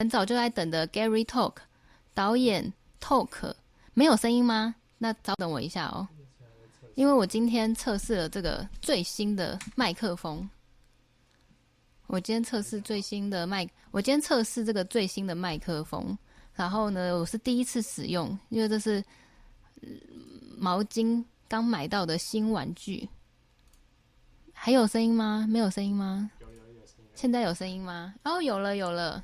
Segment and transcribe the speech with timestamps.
[0.00, 1.56] 很早就在等的 Gary Talk
[2.14, 3.52] 导演 Talk
[3.92, 4.74] 没有声音吗？
[4.96, 6.08] 那稍等我一下哦，
[6.94, 10.48] 因为我今天测试了这个最新的麦克风。
[12.06, 16.16] 我今天测试最新的麦，我今天测试这个最新的麦克风。
[16.54, 19.04] 然后呢，我是第一次使用，因为这是
[20.56, 23.06] 毛巾刚买到的新玩具。
[24.54, 25.46] 还有声音吗？
[25.46, 26.30] 没有声音吗？
[26.40, 27.04] 有有有声音。
[27.14, 28.14] 现在有声音吗？
[28.24, 29.22] 哦，有了有了。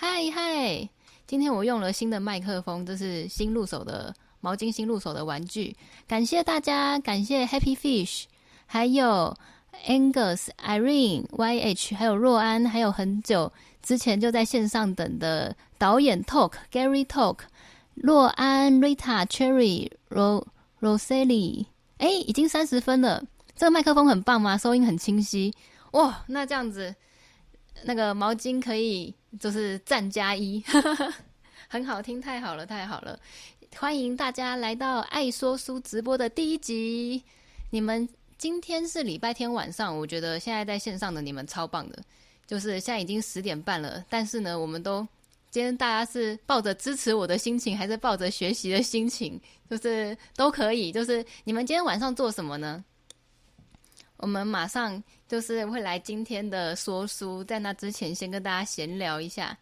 [0.00, 0.88] 嗨嗨，
[1.26, 5.74] 今天我用了新的麦克风，这是新入手的毛巾新入手的玩具。
[6.06, 8.26] 感谢大家，感谢 Happy Fish，
[8.64, 9.36] 还有
[9.88, 13.52] Angus、Irene、YH，还有若安，还有很久
[13.82, 17.38] 之前就在线上等的导演 Talk、Gary Talk、
[17.96, 20.44] 若安、Rita、Cherry、Ro
[20.80, 21.66] Roselli。
[21.96, 23.24] 哎，已经三十分了。
[23.56, 24.56] 这个麦克风很棒吗？
[24.56, 25.52] 收音很清晰
[25.90, 26.22] 哇！
[26.28, 26.94] 那这样子，
[27.82, 30.62] 那个毛巾可以就是赞加一，
[31.68, 33.18] 很好听，太好了，太好了！
[33.76, 37.22] 欢迎大家来到爱说书直播的第一集。
[37.70, 42.02] 你们今天是礼拜天晚上，我觉得现在在线上的你们超棒的，
[42.46, 45.06] 就是现在已经十点半了，但是呢，我们都
[45.50, 50.90] 今天大家是抱着支持我的心情，还是抱着学习的心情，就是都可以。
[50.90, 52.82] 就是你们今天晚上做什么呢？
[54.18, 59.56] 我们马上就是会来今天的说书，在那之前先跟大家闲聊一下，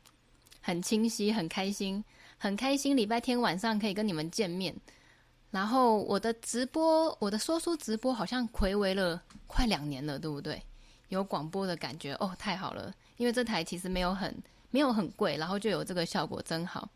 [0.60, 2.02] 很清晰，很开心，
[2.38, 4.74] 很开心，礼拜天晚上可以跟你们见面。
[5.50, 10.60] 然后我的直播，我的说书直播好像睽违了快两年了，对不对？
[11.08, 14.34] 有广播的感觉哦，太好了，因为这台其实没有很
[14.70, 16.88] 没有很贵，然后就有这个效果，真好。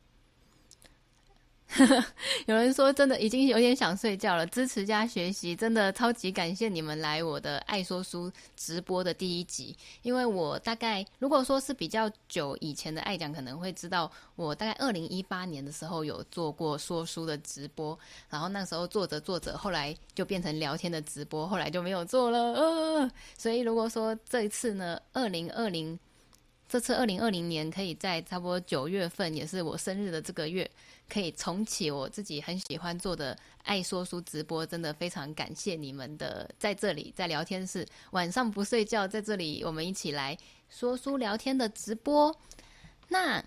[2.46, 17.96] 有人说真的已经有点想睡觉了，支持加学习，真的超级感谢你们来我的爱说书直播的第一集，因为我大概如果说是比较久以前的爱讲，可能会知道我大概二零一八年的时候有做过说书的直播，
[18.28, 25.98] 然后那时候做着做着，后来就变成聊天的直播，后来就没有做了，呃， 所以如果说这一次呢，二零二零
[26.70, 30.70] 这次二零二零年可以在差不多九月份，也是我生日的这个月。
[31.08, 40.38] 可以重启我自己很喜欢做的爱说书直播，真的非常感谢你们的在这里在聊天室晚上不睡觉，在这里我们一起来
[40.68, 42.32] 说书聊天的直播。
[43.08, 43.44] 那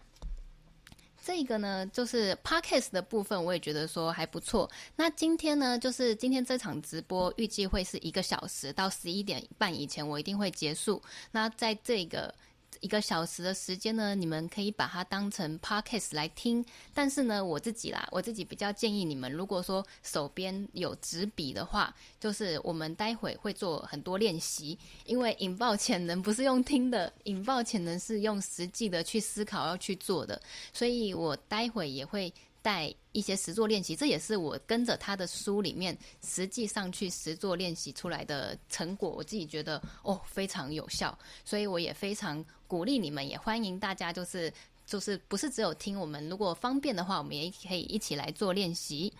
[1.23, 4.69] 这个呢，就是 Podcast 的部分，我也觉得说还不错。
[4.97, 11.01] 那今天呢，就是今天这场直播预计会是一个小时到十一点半以前，我一定会结束。
[11.31, 12.35] 那在这个。
[12.81, 16.65] 一个小时的时间呢，你们可以把它当成 podcast 来听。
[16.93, 24.77] 但是呢，我自己啦，我自己比较建议你们，如果说手边有纸笔的话，就是我们待会会做很多练习。
[25.05, 30.41] 因为引爆 潜能不是用听的，引爆潜能是用实际的去思考要去做的。
[30.71, 32.33] 所以我待会也会。
[32.63, 39.09] 带一些实作练习，这也是我跟着他的书里面实际上去实作练习出来的成果。
[39.11, 41.15] 我自己觉得哦，非常有效，
[41.45, 44.51] 所以我也非常鼓励你们，也欢迎大家，就是
[44.87, 49.13] 就是不是只有听我们，如果方便的话，我们也可以一起来做练习。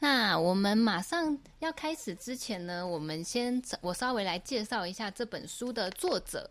[0.00, 6.50] 那我们马上要开始之前呢，我们先我稍微来介绍一下这本书的作者。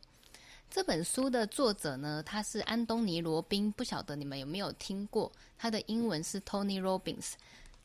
[0.69, 5.31] 这本书的作者呢，他是安东尼·罗宾，不晓得你们有没有听过？
[5.57, 7.31] 他的英文是 Tony Robbins。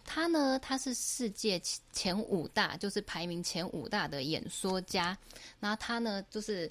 [0.04, 1.60] 他呢，他是世界
[1.92, 5.16] 前五大，就是排名前五大的演说家。
[5.60, 6.70] 然后他呢，就是。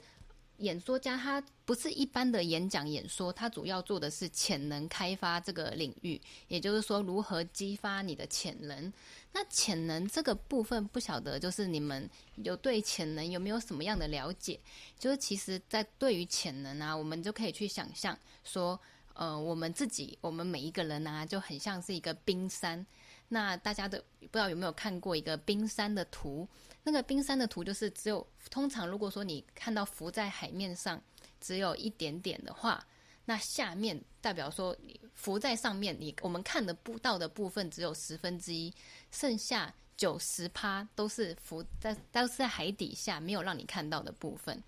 [0.62, 8.94] 演说家他不是一般的演讲演说，他主要做的是潜能开发这个领域，也就是说如何激发你的潜能。
[9.34, 14.60] 那潜能这个部分不晓得，就是你们有对潜能有没有什么样的了解？
[15.00, 18.80] 就是其实，在对于潜能啊，我们就可以去想象说，
[19.14, 22.86] 呃，我们自己，我们每一个人啊，就很像是一个冰山。
[23.30, 26.48] 那大家都不知道有没有看过一个冰山的图？
[26.84, 31.02] 那个冰山的图就是只有通常，如果说你看到浮在海面上
[31.40, 32.84] 只有一点点的话，
[33.26, 34.76] 那下面代表说
[35.14, 38.74] 浮在上面，你我们看得不到的部分只有十分之一，
[39.12, 44.62] 剩下九十趴都是浮在都是在海底下没有让你看到的部分。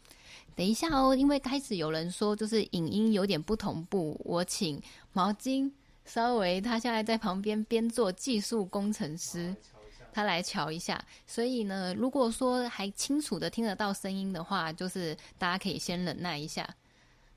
[0.56, 4.80] 等一下哦，因为开始有人说就是影音有点不同步，我请
[5.14, 5.72] 毛巾
[6.06, 9.56] 稍微他现在在旁边边做技术工程师。
[10.14, 16.68] 他来瞧一下，所以呢，如果说还清楚的听得到声音的话，就是大家可以先忍耐一下。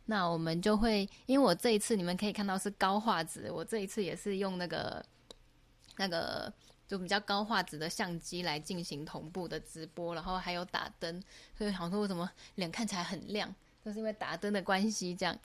[0.05, 5.05] 那我们就会，因为我这一次你们可以看到是高画质，我这一次也是用那个
[5.97, 6.53] 那个
[6.87, 11.21] 就比较高画质的相机来进行同步的直播，然后还有打灯，
[11.59, 13.53] 所以想说为什么脸看起来很亮，
[13.85, 15.37] 就是因为打灯的关系这样。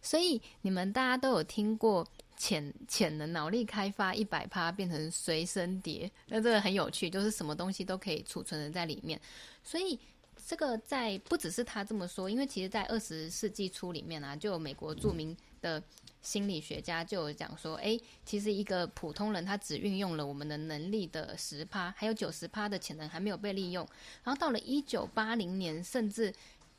[0.00, 9.20] 所以你们大家都有听过潜潜能脑力开发一百趴变成随身碟，那这个很有趣，就是什么东西都可以储存的在里面。
[9.64, 9.98] 所以
[10.46, 15.82] 这个在不只是他这么说，因为其实在二十世纪初里面啊，就美国著名的
[16.22, 23.88] 心理学家就有讲说，哎，其实一个普通人他只运用了我们的能力的十趴，还有九十趴的潜能还没有被利用。
[24.22, 26.32] 然后到了一九八零年，甚至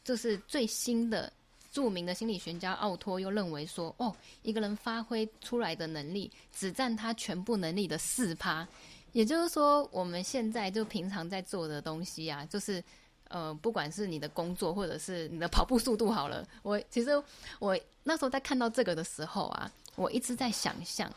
[0.03, 1.33] 就是最新的。
[1.77, 8.67] 著名的心理学家奥托又认为说，哦，一个人发挥出来的能力只占他全部能力的四趴，
[9.11, 12.83] 也就是说，我们现在就平常在做的东西啊，就是
[13.27, 17.11] 呃，不管是你的工作或者是你的跑步速度好了，我其实
[17.59, 21.07] 我那时候在看到这个的时候啊，我一直在想象，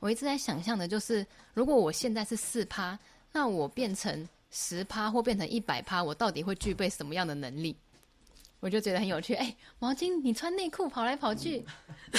[0.00, 2.98] 我一直在想象的就是，如果我现在是四趴，
[3.32, 7.74] 那我变成十趴或变成一百趴，我到底会具备什么样的能力？
[8.60, 11.64] 我就觉得很有趣， 哎、欸，毛巾，你穿内裤跑来跑去。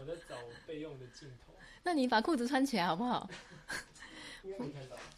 [0.00, 0.36] 我在找
[0.66, 1.52] 备用的镜头。
[1.82, 3.28] 那你把裤子穿起来好不好？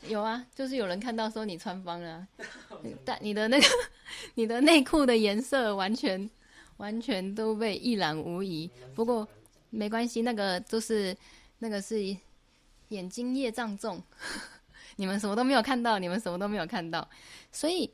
[0.08, 2.26] 有啊，就是有人看到说你穿帮了，
[3.04, 3.66] 但你的那个
[4.34, 6.28] 你的内裤的颜色完全
[6.78, 8.68] 完全都被一览无遗。
[8.94, 9.28] 不过
[9.68, 11.14] 没关系，那个就是
[11.58, 12.16] 那个是
[12.88, 14.02] 眼睛业障重，
[14.96, 17.06] 你们什么都没有看到，你们什么都没有看到，
[17.52, 17.88] 所以。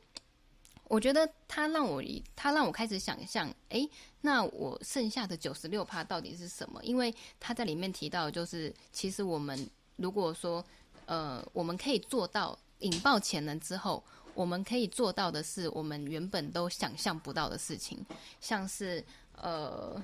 [0.89, 2.01] 我觉得他让我，
[2.35, 3.89] 他让我开始想象，诶，
[4.21, 6.81] 那我剩下的九十六趴到底是什么？
[6.83, 10.63] 因为他在里面提到，就是其实我们如果说，
[11.05, 14.01] 呃，我们可以做到引爆潜能之后，
[14.33, 17.99] 我们可以做到的是我们原本都想象不到的事情，
[18.39, 20.01] 像是，呃，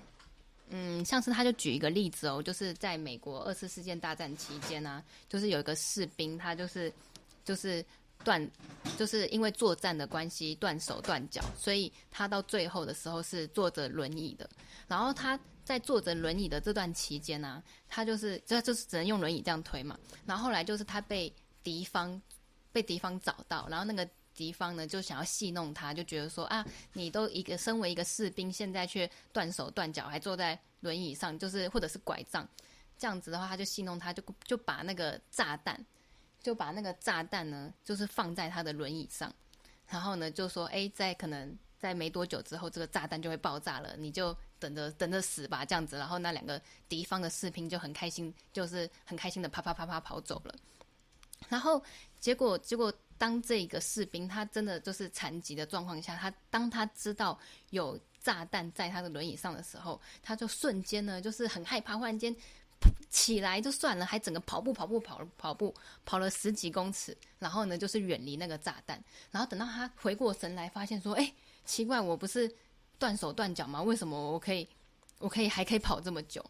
[0.69, 6.91] 嗯，像是他就举一个例子哦，就是在美国二次世界大战期间啊，就是有一个士兵，他就是，
[7.45, 7.83] 就是。
[8.23, 8.49] 断，
[8.97, 14.49] 就是因为作战的关系断手断脚，所以他到最后的时候是坐着轮椅的。
[14.87, 19.97] 然后他在坐着轮椅的这段期间呢、啊，他就是就就是只能用轮椅这样推嘛。
[20.25, 21.33] 然后后来就是他被
[21.63, 22.21] 敌方
[22.71, 32.47] 被敌方找到，然后那个敌方呢就想要戏弄他，就觉得说啊，你都一个身为一个士兵，现在却断手断脚，还坐在轮椅上，就是或者是拐杖
[32.97, 35.83] 这样子的话，他就戏弄他，就就把那个炸弹。
[36.43, 39.33] 就把那个炸弹呢，就是放在他的轮椅上，
[39.87, 50.53] 然后呢，就说：“哎，在可能在没多久之后，这个炸弹就会爆炸了，你就等着等着死吧。”这样子，然后那两个敌方的士兵就很开心，就是很开心的啪啪啪啪跑走了。
[51.47, 51.81] 然后
[52.19, 62.35] 结果结果，当这个士兵他真的就是残疾的状况下，他当他知道有炸弹在他的轮椅上的时候，他就瞬间呢，就是很害怕，忽然间。
[63.09, 65.73] 起来就算了，还整个跑步跑步跑跑步
[66.05, 69.01] 跑了十几公尺，然后呢，就是远离那个炸弹。
[69.31, 71.33] 然后等到他回过神来，发现说：“哎，
[71.65, 72.51] 奇怪，我不是
[72.97, 73.81] 断手断脚吗？
[73.81, 74.67] 为什么我可以，
[75.19, 76.43] 我可以还可以跑这么久？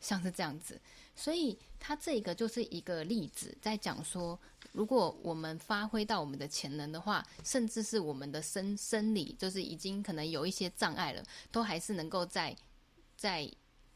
[0.00, 0.80] 像是这样子。
[1.14, 4.38] 所以他这个就是一个例子，在讲说，
[4.72, 11.22] 如果我们发挥到我们的潜能的话，甚至是我们的生生理，就是已经可能有一些障碍了，
[11.52, 12.56] 都还是能够在
[13.16, 13.50] 在。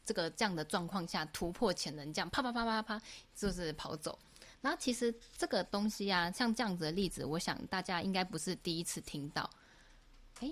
[0.05, 3.01] 这个这样的状况下突破潜能，这样啪啪啪啪啪，
[3.35, 4.17] 就是跑走。
[4.61, 9.49] 然后其实这个东西啊，像这样子的例子，我想大家应该不是第一次听到。
[10.39, 10.51] 哎，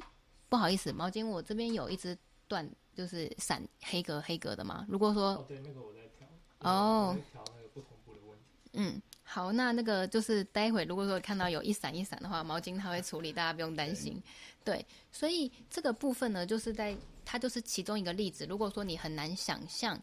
[0.50, 2.17] 不好意思，毛巾，我这边有一支
[2.48, 4.86] 断，就是闪黑格黑格的嘛。
[4.88, 6.27] 如果说哦，对，那个我在调
[6.60, 8.45] 哦，调那个不同步的问题。
[8.74, 14.22] 嗯，好，那那个就是待会如果说看到有一闪一闪的话，毛巾他会处理，大家不用担心。
[14.63, 16.95] 对，所以这个部分呢，就是在。
[17.25, 18.46] 它就是其中一个例子。
[18.46, 20.00] 如果说你很难想象，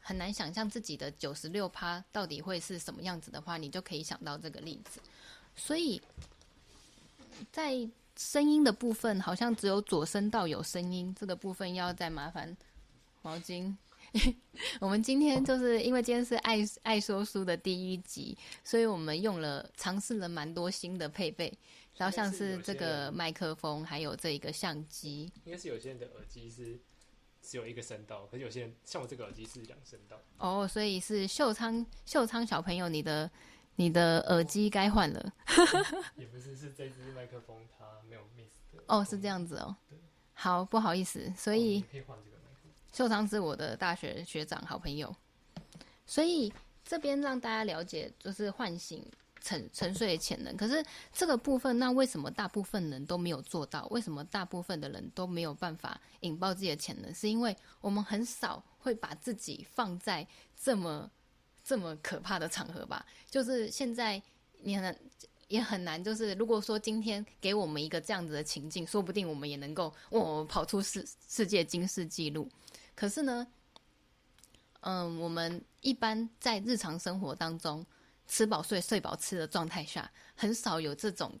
[0.00, 5.00] 很难想象自己的九十六趴到底会是什么样子的话，你就可以想到这个例子。
[5.56, 6.00] 所以
[7.50, 12.56] 在声音的部分，好像只有左声道有声音，这个部分要再麻烦
[13.22, 13.74] 毛巾。
[14.80, 21.52] 我们今天就是因为今天是爱爱说书的第一集，所以我们用了尝试了蛮多新的配备。
[21.96, 26.78] 然后像是这个麦克风，还有这一个相机，应该是有些人的耳机是
[27.40, 30.20] 只有一个声道，可是有些人像我这个耳机是两声道。
[30.38, 33.30] 哦，所以是秀昌秀昌小朋友，你的
[33.76, 35.32] 你的耳机该换了。
[36.16, 38.82] 也不是，是这支麦克风它没有 miss 的。
[38.86, 39.74] 哦，是这样子哦。
[40.34, 42.68] 好，不好意思，所以、哦、可以换这个麦克。
[42.92, 45.14] 秀昌是我的大学学长好朋友，
[46.04, 46.52] 所以
[46.84, 49.02] 这边让大家了解，就是唤醒。
[49.46, 53.86] 沉沉睡的潜能，可是这个部分，那为什么大部分人都没有做到？
[53.92, 57.14] 为什么大部分的人都没有办法引爆自己的潜能？
[57.14, 60.26] 是因为我们很少会把自己放在
[60.60, 61.08] 这么
[61.62, 63.06] 这么可怕的场合吧？
[63.30, 64.20] 就是现在
[64.62, 64.98] 你很难
[65.46, 72.50] 也很难，就是如果说今天给我们一个这样子的情境，说不定我们也能够哦跑出世世界金世纪录。
[72.96, 73.46] 可是呢，
[74.80, 77.86] 嗯，我们一般在日常生活当中
[78.26, 81.32] 吃饱睡、睡饱吃的状态下，很少有这种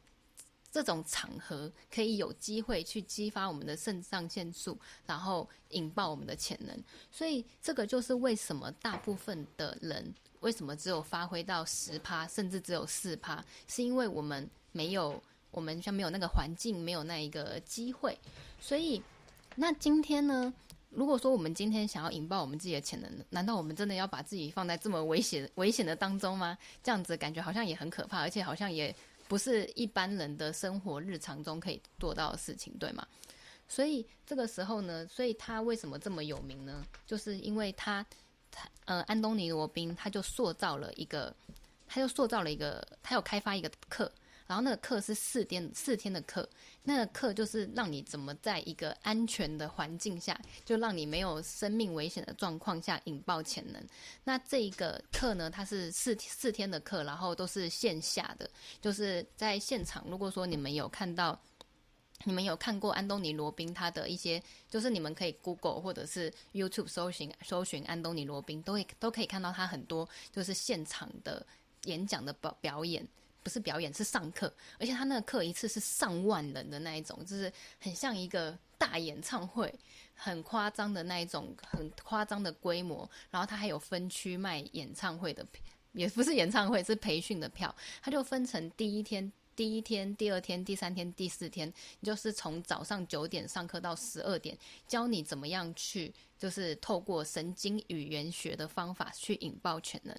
[0.70, 6.84] 这种场合可以有机会去激发我们的肾上腺素，然后引爆我们的潜能。
[7.10, 18.18] 所以这个就是为什么大部分的人为什么只有发挥到十趴，甚至只有四趴，是因为我们没有我们像没有那个环境，没有那一个机会。
[18.60, 19.02] 所以
[19.54, 20.52] 那今天呢？
[20.96, 26.56] 如果说我们今天想要引爆我们自己的潜能，难道我们真的要把自己放在这么危险、危险的当中吗？
[26.82, 28.96] 这样子感觉好像也很可怕，而且好像也
[29.28, 33.06] 不是一般人的生活日常中可以做到的事情，对吗？
[33.68, 36.82] 所以这个时候呢，所以他为什么这么有名呢？
[37.06, 38.02] 就是因为他，
[38.50, 41.34] 他呃，安东尼罗宾他就塑造了一个，
[41.86, 44.10] 他就塑造了一个，他有开发一个课。
[44.46, 46.48] 然后那个课是四天四天的课，
[46.84, 53.84] 那个课就是让你怎么在一个安全的环境下，就让你没有生命危险的状况下引爆潜能。
[54.22, 58.48] 那这一个课呢，它是四四天的课，然后都是线下的，
[58.80, 60.04] 就是在现场。
[60.08, 61.36] 如果说你们有看到，
[62.24, 71.44] 你们有看过安东尼罗宾他的一些，就是你们可以 Google 或者是 YouTube 搜寻搜寻安东尼罗宾，都会都可以看到他很多就是现场的
[71.84, 73.06] 演讲的表表演。
[73.46, 79.72] 不是表演，是上课，而且他那个课一次是上万人的那一种，就是很像一个大演唱会，
[80.16, 83.08] 很夸张的那一种，很夸张的规模。
[83.30, 85.46] 然后他还有分区卖演唱会的，
[85.92, 87.72] 也不是演唱会，是培训的票。
[88.02, 89.32] 他就分成第一天。
[89.56, 91.66] 第一天、第二天、第三天、第四天，
[91.98, 100.14] 你就是从早上九点上课到十二点，教你怎么样去，就是透过神经语言学的方法去引爆潜能。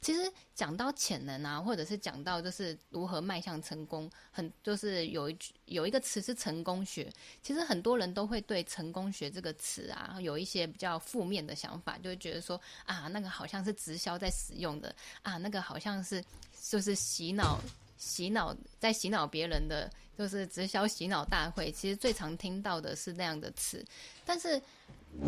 [0.00, 0.20] 其实
[0.56, 7.08] 讲到潜能啊，或者是讲到就是如何迈向成功，很就是有一句有一个词是成功学。
[7.44, 14.92] 其实很多人都会对成功学这个词啊有一些比较负面的想法，就会觉得说啊，那个好像是直销在使用的
[15.22, 16.24] 啊，那个好像是
[16.68, 17.60] 就是洗脑。
[18.00, 21.70] 洗脑在洗脑别人的，就是直销洗脑大会。
[21.70, 23.84] 其实最常听到的是那样的词，
[24.24, 24.60] 但是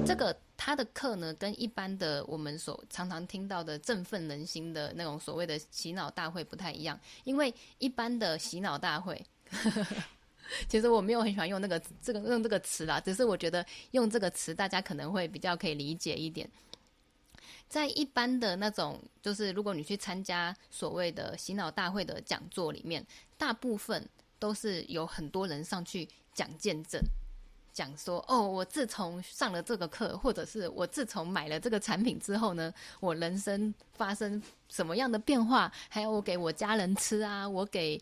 [0.07, 6.99] 这个他的课呢，跟一般的我们所常常听到的振奋人心的那种所谓的洗脑大会不太一样。
[7.25, 9.23] 因为一般的洗脑大会，
[10.67, 16.49] 其实我没有很喜欢用那个这个用这个词啦，只是我觉得用这个词大家可能会比较可以理解一点。
[17.69, 23.05] 在一般的那种，就是如果你去参加所谓的洗脑大会的讲座里面，
[23.37, 24.09] 大部分
[24.39, 27.01] 都是有很多人上去讲见证，
[27.73, 38.01] 讲说哦，我自从上了这个课，或者是我自从买了这个产品之后呢，我人生发生什么样的变化，还有我给我家人吃啊，我给。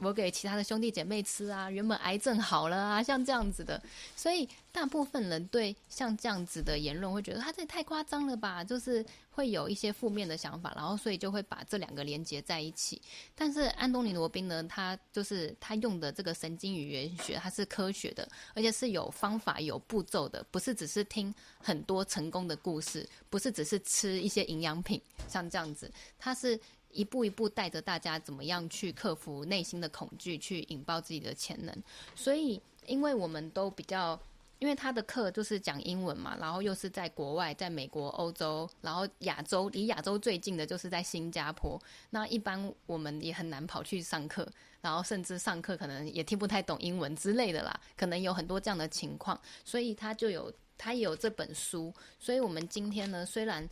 [0.00, 3.78] 我给其他的兄弟姐妹吃啊，原本癌症好了啊，像这样子的，
[4.16, 13.00] 所以大部分人对像这样子的言论会觉得他这也太夸张了吧，就是会有一些负面的想法，然后所以就会把这两个连接在一起。
[13.36, 25.88] 但是安东尼罗宾呢，他就是他用的这个神经语言学，它是科学的，而且是有方法、有步骤的，不是只是听很多成功的故事，不是只是吃一些营养品，像这样子，
[26.18, 26.58] 他是。
[26.90, 31.76] 一步一步带着大家怎么样去克服内心的恐惧，去引爆自己的潜能。
[32.14, 34.16] 所以，因为我们都比较，
[34.64, 41.78] 因为他的课就是讲英文嘛，然后又是在国外，在美国、欧洲，然后亚洲，离亚洲最近的就是在新加坡。
[42.08, 44.48] 那一般我们也很难跑去上课，
[44.80, 49.38] 然后甚至上课可能也听不太懂英文之类的啦，可能有很多这样的情况。
[49.66, 51.92] 所以他就有，他也有这本书。
[52.18, 53.68] 所以我们今天呢，虽然。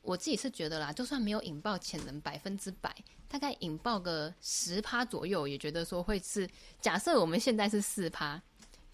[0.00, 2.94] 我自己是觉得啦，就算没有引爆潜能百分之百，
[3.28, 6.48] 大概引爆个十趴左右，也觉得说会是。
[6.80, 8.40] 假设我们现在是四趴，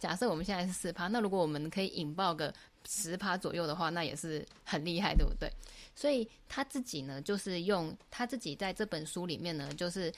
[0.04, 2.52] 假设我们现在是四趴，那如果我们可以引爆个
[2.84, 5.50] 十趴左右的话，那也是很厉害，对不对？
[5.94, 10.12] 所以他自己呢，就是用他自己在这本书里面呢，就是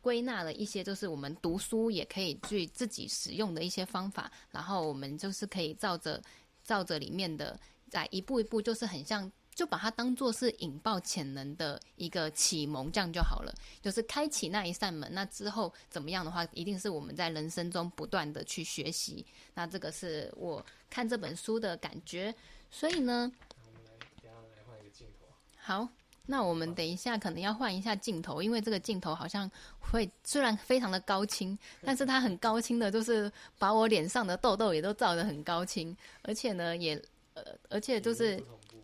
[0.00, 6.20] 归纳了一些，就是我们读书也可以去自己使用的一些方法，然后我们就是可以照着
[6.64, 7.56] 照着里面的，
[7.88, 9.30] 在一步一步，就是很像。
[9.54, 13.54] 就把它当做是引爆潜能的一个启蒙，这样就好了。
[13.82, 19.24] 就是开启那一扇门，那之后怎么样的话，一定是我们在人生中不断的去学习。
[19.54, 22.34] 那这个是我看这本书的感觉。
[22.70, 23.30] 所以呢，
[23.66, 25.26] 我们来等下来换一个镜头。
[25.56, 25.86] 好，
[26.24, 36.94] 那我们等一下可能要换一下镜头，因为这个镜头好像会虽然非常的高清，但是它很高清的，就是把我脸上的痘痘也都照得很高清，而且呢，也
[37.34, 38.42] 呃，而且就是。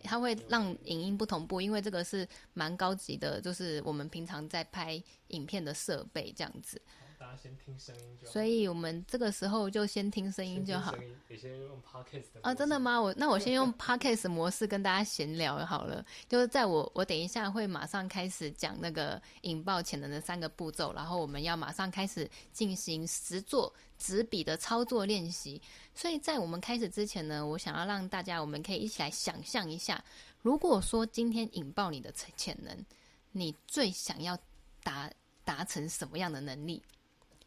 [0.09, 6.81] 它会让影音不同步，因为这个是蛮高级的，就是我们平常在拍影片的设备这样子。
[7.19, 8.33] 大家先听声音就好。
[8.33, 10.95] 所以我们这个时候就先听声音就好。
[11.29, 12.55] 你先用 podcast 啊？
[12.55, 13.01] 真的吗？
[13.01, 16.05] 我那我先用 podcast 模式跟大家闲聊好了。
[16.29, 25.61] 就是在我我等一下会马上开始讲那个引爆潜能的三个步骤，然后我们要马上开始进行实作纸笔的操作练习。
[26.01, 30.01] 所以在我们开始之前呢，我想要让大家我们可以一起来想象一下，
[30.43, 32.87] 如果说今天引爆你的潜能，
[33.33, 34.39] 你最想要
[34.85, 35.11] 达
[35.45, 36.81] 达成什么样的能力？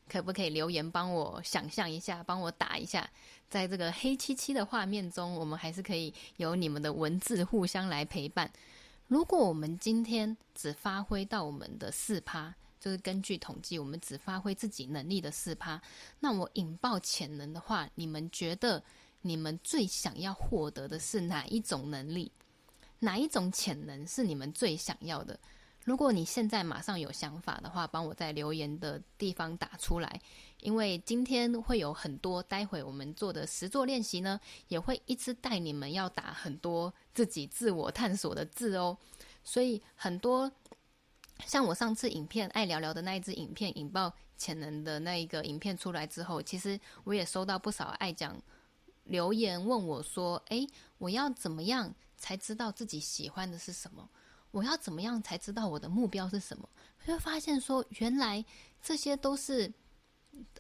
[0.10, 3.10] 可不可以留言帮我想象一下，帮我打一下？
[3.50, 8.52] 在这个黑漆漆的画面中，我们还是可以有你们的文字互相来陪伴。
[9.08, 15.80] 如果我们今天只发挥到我们的四趴，就是根据统计，我们只发挥自己能力的四趴，
[16.20, 18.84] 那我引爆潜能的话，你们觉得
[19.22, 22.32] 你们最想要获得的是哪一种能力？
[22.98, 25.40] 哪一种潜能是你们最想要的？
[25.84, 30.20] 如果你现在马上有想法的话，帮我在留言的地方打出来，
[30.60, 38.98] 因为今天会有很多，待会我们做的实作练习呢，也会一直带你们要打很多自己自我探索的字哦。
[39.44, 40.52] 所以很多
[41.46, 48.42] 像我上次影片爱聊聊的那一支影片引爆潜能的那一个影片出来之后，其实我也收到不少爱讲
[49.06, 50.68] 留言问我说：“诶，
[50.98, 54.10] 我要怎么样才知道自己喜欢的是什么？”
[54.52, 56.68] 我要怎么样才知道我的目标是什么？
[57.06, 58.44] 会发现说，原来
[58.82, 59.72] 这些都是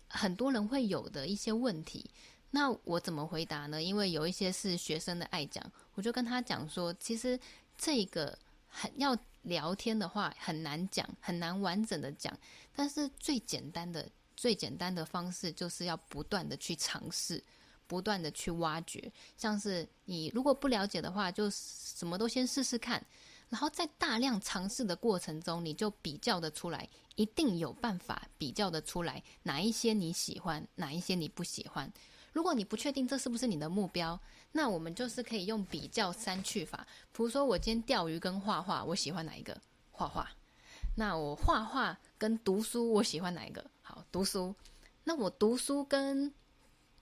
[0.07, 2.09] 很多人会有的一些问题。
[2.51, 3.83] 那我怎么回答呢？
[3.83, 5.61] 因为有一些是学生的爱讲，
[5.95, 7.38] 我就跟他讲说，其实
[7.77, 12.38] 这个很要聊天的话很难讲，很难完整的讲。
[12.74, 17.43] 但是最简单的、最简单的方式，就是要不断的去尝试，
[17.88, 19.12] 不断的去挖掘。
[19.38, 23.05] 像是你如果不了解的话，就什么都先试试看。
[23.50, 31.92] 然后在大量尝试的过程中，你就比较的出来，一定有办法比较的出来哪一些你喜欢，哪一些你不喜欢。
[32.31, 34.20] 如果你不确定这是不是你的目标，
[34.53, 36.85] 那我们就是可以用比较删去法。
[37.11, 39.55] 比如说，我今天钓鱼跟画画，我喜欢哪一个？
[39.91, 40.29] 画画。
[40.96, 43.65] 那我画画跟读书，我喜欢哪一个？
[43.81, 44.53] 好，读书。
[45.03, 46.33] 那我读书跟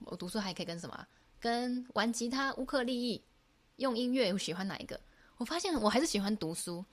[0.00, 1.06] 我读书还可以跟什么？
[1.38, 3.24] 跟玩吉他、乌克丽丽、
[3.76, 5.00] 用音乐，我喜欢哪一个？
[5.38, 6.84] 我发现我还是喜欢读书，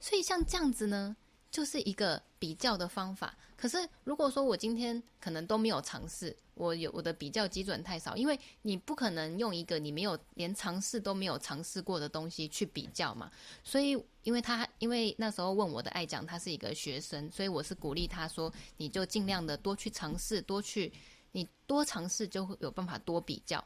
[0.00, 1.16] 所以像这样子呢，
[1.54, 3.32] 就是一个比较的方法。
[3.56, 13.30] 可是如果说我今天可能都没有尝试，我有我的比较基准太少，因为你不可能用一个你没有连尝试都没有尝试过的东西去比较嘛。
[13.62, 20.92] 所以，因为他因为那时候问我的爱讲他是一个学生，所以我是鼓励他说，你就尽量的多去尝试，多去
[21.30, 23.64] 你多尝试就会有办法多比较。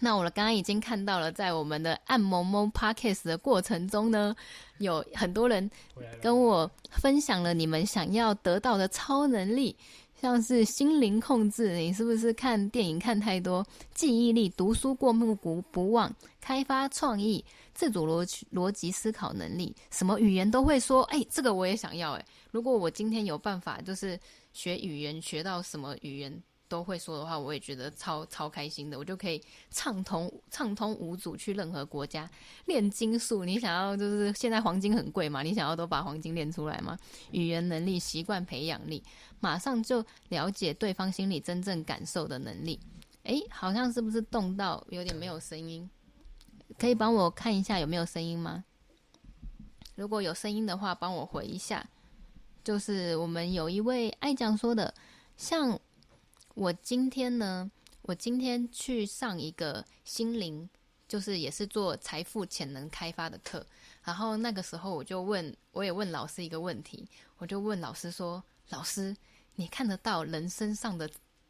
[0.00, 4.34] 那我刚刚已经看到了，在我们的按萌萌 Podcast 的过程中呢，
[4.78, 5.70] 有很多人
[6.20, 9.76] 跟我分享了你们想要得到的超能力，
[10.20, 13.64] 像是心灵控制，你是不是看电影看太多？
[13.94, 24.18] 记忆力、读书过目不不忘、开发创意、自主逻辑逻辑思考能力，什么语言都会说，哎，这个我也想要，哎，如果我今天有办法，就是
[24.52, 26.42] 学语言学到什么语言。
[26.72, 28.98] 都会说的话，我也觉得超超开心的。
[28.98, 29.38] 我就可以
[29.70, 32.26] 畅通畅通无阻去任何国家
[32.64, 33.44] 炼金术。
[33.44, 35.42] 你想要就是现在黄金很贵嘛？
[35.42, 36.98] 你想要都把黄金炼出来吗？
[37.32, 39.02] 语言能力、习惯培养力，
[39.38, 42.80] 马上就了解对方心里真正感受的能力。
[43.24, 45.86] 诶，好像是不是动到有点没有声音？
[46.78, 48.64] 可以帮我看一下有没有声音吗？
[49.94, 51.86] 如果有声音的话，帮我回一下。
[52.64, 54.94] 就是我们有一位爱讲说的，
[55.36, 55.78] 像。
[56.54, 57.70] 我今天呢，
[58.02, 60.68] 我今天去上一个心灵，
[61.08, 63.64] 就是也是做财富潜能开发的课。
[64.04, 69.16] 然后那个时候我就问，我也问老师一个问题，我就问老师说：“老师，
[69.54, 71.08] 你看得到人身上的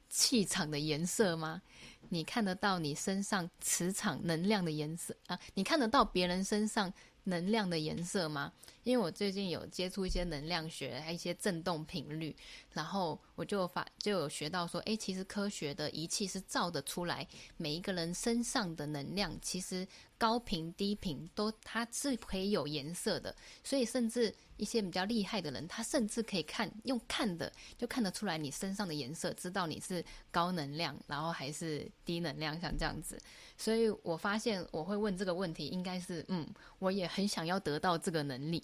[0.08, 1.62] 气场的颜色吗？
[2.10, 5.38] 你看得到你身上磁场能量的颜色啊？
[5.54, 6.92] 你看得到别人身上？”
[7.24, 8.52] 能量的颜色吗？
[8.85, 12.35] 因为我最近有接触一些能量学，还有一些振动频率，
[12.72, 19.87] 然后我就发就有学到说，诶，其实科学的仪器是照得出来每一个人身上的能量，其实
[20.22, 33.20] 高频低频都它是可以有颜色的，所以甚至一些比较厉害的人，他甚至可以看用看的就看得出来你身上的颜色，知道你是高能量，然后还是低能量，像这样子。
[33.58, 36.46] 所以我发现我会问这个问题，应该是嗯，
[36.78, 38.62] 我也很想要得到这个能力。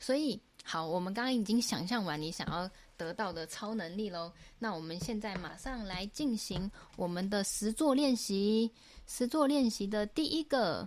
[0.00, 4.32] 所以好，我们刚刚已经想象完你想要得到的超能力喽。
[4.58, 8.68] 那我们现在马上来进行我们的实作练习。
[9.08, 10.86] 实作练习的第一个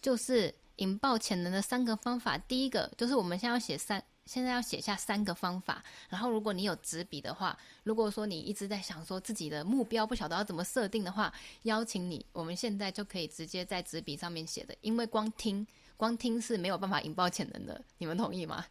[0.00, 2.36] 就是引爆潜能的三个方法。
[2.36, 5.82] 第一个就是我们现在要写三现在要写下三个方法。
[6.08, 18.64] 然后，如果你有纸笔的话，如果说你一直在想说自己的目标不晓得要怎么设定的话，邀请你，我们现在就可以直接在纸笔上面写的，因为光听光听是没有办法引爆潜能的，你们同意吗？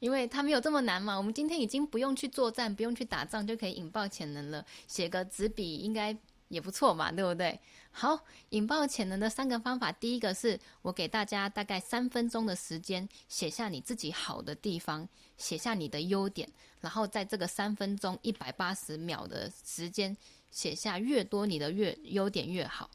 [0.00, 1.16] 因为它没有这么难嘛。
[1.16, 4.64] 我们今天已经不用去作战，不用去打仗，就可以引爆潜能了。
[4.86, 6.16] 写个纸笔应该
[6.48, 7.58] 也不错嘛，对不对？
[7.96, 20.14] 好，引爆潜能的三个方法，第一个是我给大家大概三分钟的时间，写下你自己好的地方，写下你的优点，然后在这个三分钟一百八十秒的时间，
[20.50, 22.90] 写下越多你的越优点越好。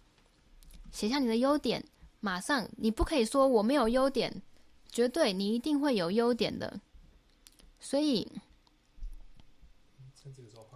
[0.92, 1.82] 写下你的优点，
[2.20, 4.42] 马上你不可以说我没有优点，
[4.92, 6.78] 绝对你一定会有优点的。
[7.80, 8.30] 所以，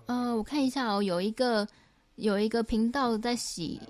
[0.05, 1.67] 嗯、呃，我看一下哦，有一个
[2.15, 3.81] 有一个频道在洗。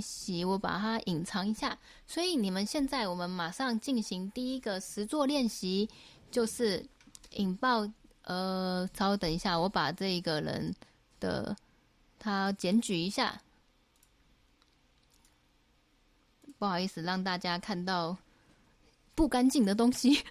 [0.00, 1.78] 洗，我把它隐藏一下。
[2.06, 5.88] 所以你们现在，我们马上进行第一个实作练习，
[6.30, 6.84] 就是
[7.30, 7.88] 引爆。
[8.24, 10.72] 呃，稍等一下，我把这一个人
[11.18, 11.56] 的
[12.20, 13.42] 他检举一下。
[16.56, 18.16] 不好意思，让大家看到
[19.16, 20.22] 不干净的东西。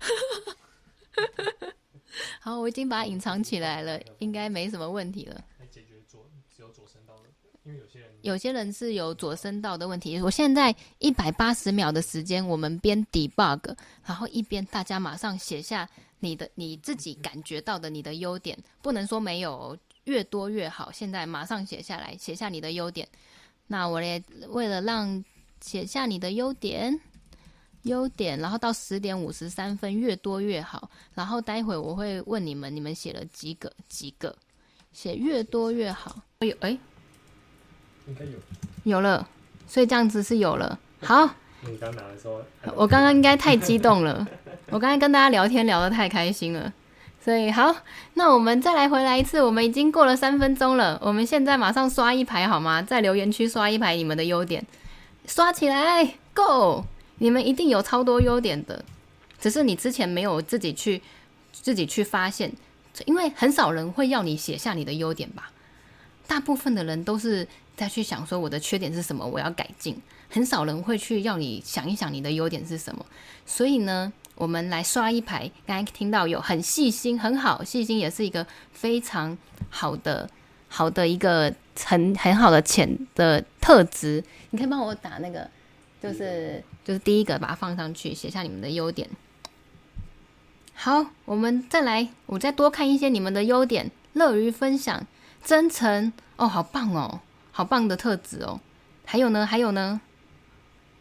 [2.40, 5.44] 好，我已经把它隐藏起来了，应该没什么问题了。
[8.22, 10.20] 有些人有些人是有左声道的问题。
[10.22, 15.88] 我现在一百八十秒的时间，我们边 debug，然后一边大家马上写下
[16.20, 20.92] 你的你自己感觉到的你的优点，不能说没有，越多越好。
[20.92, 23.08] 现在马上写下来，写下你的优点。
[23.68, 25.24] 那我也为了让
[25.62, 27.00] 写下你的优点，
[27.84, 30.90] 优点，然后到十点五十三分，越多越好。
[31.14, 33.72] 然后待会我会问你们，你们写了几个？
[33.88, 34.36] 几个？
[34.92, 36.22] 写越多越好。
[36.40, 36.78] 哎呦，哎。
[38.12, 38.32] 应该有，
[38.84, 39.26] 有了，
[39.66, 40.78] 所以这样子是有了。
[41.02, 41.30] 好，
[41.62, 42.44] 你刚拿的时候，
[42.76, 44.28] 我刚刚应该太激动了，
[44.70, 46.72] 我刚才跟大家聊天聊得太开心了，
[47.24, 47.74] 所以好，
[48.16, 52.82] 那我们再来回来一次，我们已经过了三分钟了，我们现在马上刷一排好吗？
[52.82, 54.66] 在留言区刷一排你们的优点，
[55.26, 56.84] 刷起来，Go！
[57.20, 58.84] 你们一定有超多优点的，
[59.40, 61.02] 只是你之前没有自己去
[61.54, 62.52] 自己去发现，
[63.06, 65.52] 因为很少人会要你写下你的优点吧，
[66.28, 67.48] 大部分的人都是。
[67.82, 70.00] 再去想说我的缺点是什么，我要改进。
[70.30, 73.04] 很少人会去要你想一想你的优点是什么。
[73.44, 75.50] 所以呢，我们来刷一排。
[75.66, 79.36] 刚才听到有很细心，很好，细心也是一个非常
[79.72, 80.30] 好的
[80.70, 81.52] 好的一个
[81.84, 84.24] 很很好的潜的特质。
[84.52, 85.50] 你可以帮我打那个，
[86.04, 89.10] 就是就是第一个，把它放上去，写下你们的优点。
[90.76, 95.08] 好，我们再来，我再多看一些你们的优点，乐于分享，
[95.44, 97.22] 真诚哦，好棒哦。
[97.52, 98.60] 好棒的特质哦！
[99.06, 99.46] 还有呢？
[99.46, 100.00] 还有呢？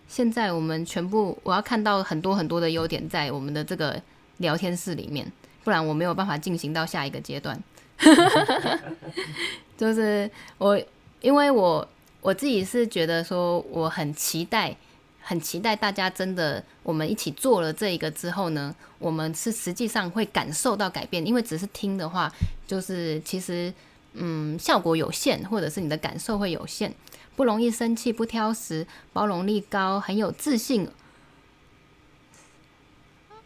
[0.08, 4.02] 现在我们全部，我要看到很多很多的优点在我们的这个
[4.38, 5.30] 聊天室里面，
[5.62, 7.62] 不然我没有办法进行到下一个阶段。
[9.78, 10.76] 就是我，
[11.20, 11.88] 因为我
[12.20, 14.76] 我自己是觉得说，我很期待，
[15.20, 22.32] 很期待大家真的我们一起做了这一个之后呢，我们是实际上会感受到改变，因为只是听的话，
[22.66, 23.72] 就是其实。
[24.14, 26.92] 嗯，效果有限，或者是你的感受会有限，
[27.36, 30.88] 不容易生气，不挑食，包容力高，很有自信。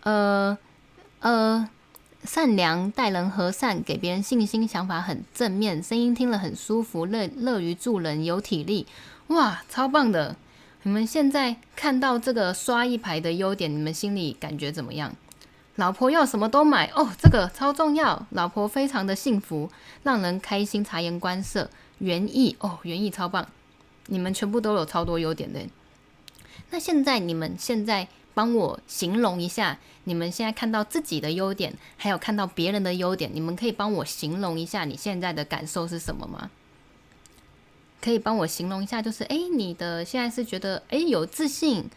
[0.03, 0.57] 呃
[1.21, 1.69] 呃，
[2.25, 8.87] 善良，待人和善，给别人信心，想法很正面，声音听了很舒服，乐乐于助人，有体力。
[9.29, 10.37] 哇，超棒的！
[10.83, 15.17] 你们现在看到这个刷一排的优点，你们心里感觉怎么样？
[15.77, 18.27] 老婆要什么都买哦，这个超重要。
[18.31, 19.71] 老婆非常的幸福，
[20.05, 23.49] 让人开心，察言观色，园艺哦，园艺超棒。
[24.07, 25.61] 你们全部都有超多优点的。
[26.71, 36.51] 那现在你们现在帮我形容一下，你们现在看到自己的优点，还有看到别人的优点，你们可以帮我形容一下你现在的感受是什么吗？
[38.01, 41.91] 可以帮我形容一下，就是诶，你的现在是觉得诶有自信。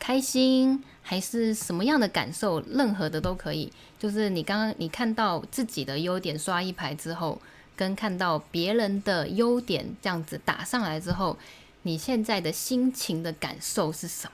[0.00, 2.60] 开心还是什么样的感受？
[2.62, 3.70] 任何的都可以。
[3.98, 7.40] 就是你刚刚你看到自己的优点刷一排之后，
[7.76, 11.36] 跟看到别人的优点这样子打上来之后，
[11.82, 14.28] 你现在的心情的感受是什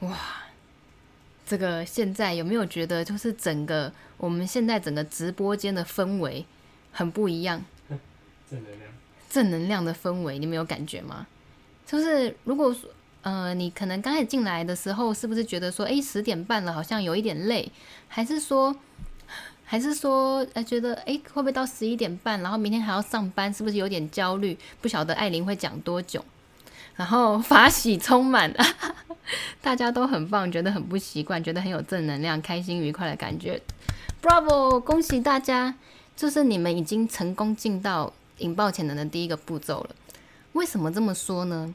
[0.00, 0.08] 么？
[0.08, 0.18] 哇，
[1.46, 6.44] 这个现在有没有觉得就是整个我们现在整个直播间的氛围
[6.90, 7.62] 很不一样？
[8.50, 8.92] 正能量，
[9.28, 11.26] 正能量的氛围，你没有感觉吗？
[11.86, 12.88] 就是如果说。
[13.22, 17.70] 呃，你可能刚开始进来的时候，是不是觉得说，诶，十点半了，好像有一点累？
[18.08, 18.74] 还是说，
[19.64, 24.58] 还是说，呃，觉得，诶，会不会到十一点半，然后明天还要上班，是不是有点焦虑？
[24.80, 26.24] 不晓得艾琳会讲多久？
[26.96, 28.52] 然后 法喜充满，
[29.62, 33.62] 大家都很棒，觉得很不习惯，觉得很有正能量、开心愉快的感觉。
[34.20, 34.80] Bravo！
[34.80, 35.74] 恭喜大家，
[36.16, 39.94] 就是你们已经成功进到引爆潜能的第一个步骤了。
[40.52, 41.74] 为什么这么说呢？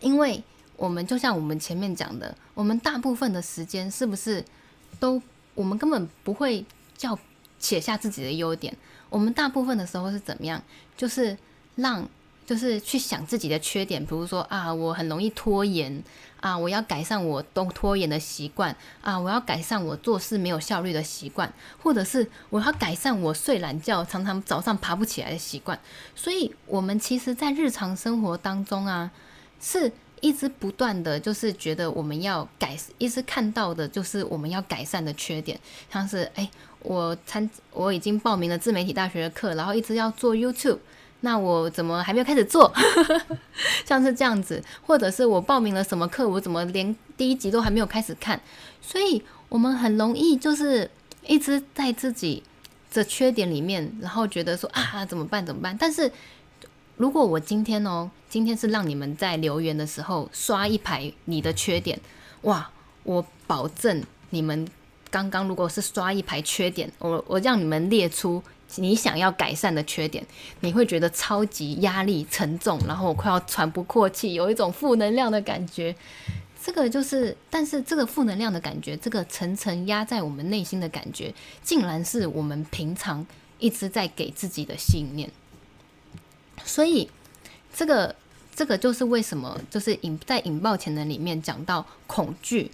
[0.00, 0.42] 因为
[0.80, 4.42] 我们就像我们前面讲的，我们大部分的时间是不是
[4.98, 5.20] 都
[5.54, 6.64] 我们根本不会
[6.96, 7.18] 叫
[7.58, 8.74] 写下自己的优点？
[9.10, 10.62] 我们大部分的时候是怎么样？
[10.96, 11.36] 就是
[11.74, 12.08] 让。
[12.46, 16.02] 就是去想自己的缺点，比如说啊，我很容易拖延
[16.40, 25.78] 啊，我要改善我都拖延的习惯啊，我要改善我做事没有效率的习惯，或者是我要改善我睡懒觉常常早上爬不起来的习惯。
[26.16, 29.12] 所以，我们其实，在日常生活当中啊，
[29.60, 35.58] 是一直不断的就是觉得我们要改，一直看到的就是我们要改善的缺点，
[35.92, 36.48] 像是哎，
[36.82, 40.78] 我参我已经报名了自媒体大学的课，然后一直要做 YouTube。
[41.22, 42.72] 那我怎么还没有开始做？
[43.84, 48.40] 像是这样子，或者是我报名了什么课，我怎么连第一集都还没有开始看？
[48.80, 50.90] 所以我们很容易就是
[51.26, 52.42] 一直在自己
[52.94, 55.44] 的缺点里面，然后觉得说啊，怎么办？
[55.44, 55.76] 怎么办？
[55.78, 56.10] 但是
[57.00, 61.98] 如果我今天哦，今天是让你们在留言的时候刷一排你的缺点，
[62.42, 62.70] 哇，
[63.04, 64.68] 我保证你们
[65.10, 68.42] 刚刚如果是刷一排缺点，我我让你们列出。
[68.76, 70.24] 你想要改善的缺点，
[70.60, 75.96] 你会觉得超级压力沉重，然后我快要喘不过气，有一种负能量的感觉。
[76.62, 81.32] 这个就是，但是这个负能量的感觉，这个层层压在我们内心的感觉，
[81.62, 83.26] 竟然是我们平常
[83.58, 85.30] 一直在给自己的信念。
[86.64, 87.10] 所以，
[87.74, 88.14] 这个
[88.54, 92.70] 这个就是为什么，就是引在引爆潜能里面讲到恐惧。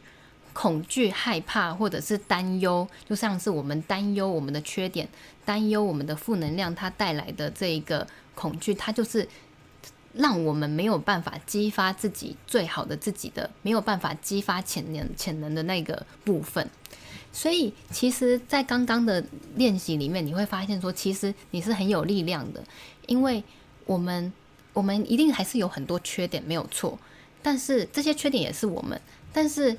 [0.59, 5.07] 恐惧、害怕，或者是担忧，就像是我们担忧我们的缺点，
[5.45, 9.29] 担忧我们的负能量，它带来的这一个恐惧，它就是
[10.15, 16.67] 让我们没有办法激发自己最好的自己的，没有办法激发潜能潜能的那个部分。
[17.35, 19.23] 所以，其实，在刚刚的
[19.57, 22.65] 练习里面，你会发现说，其实你是很有力量的，
[23.07, 23.45] 因为
[23.87, 24.31] 我们
[24.75, 26.99] 我们一定还是有很多缺点，没有错，
[27.43, 29.01] 但是这些缺点也是我们，
[29.33, 29.77] 但是。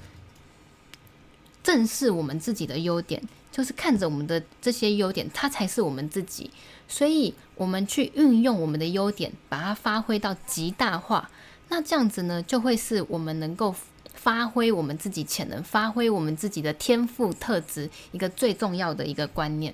[1.64, 6.50] 正视我们自己的优点，就是看着我们的这些优点，它才是我们自己。
[6.88, 11.30] 所以，我们去运用我们的优点，把它发挥到极大化。
[11.68, 13.76] 那这样子呢，就会是我们能够
[14.14, 19.74] 发挥我们自己潜能，发挥我们自己的天赋特质一个最重要的一个观念，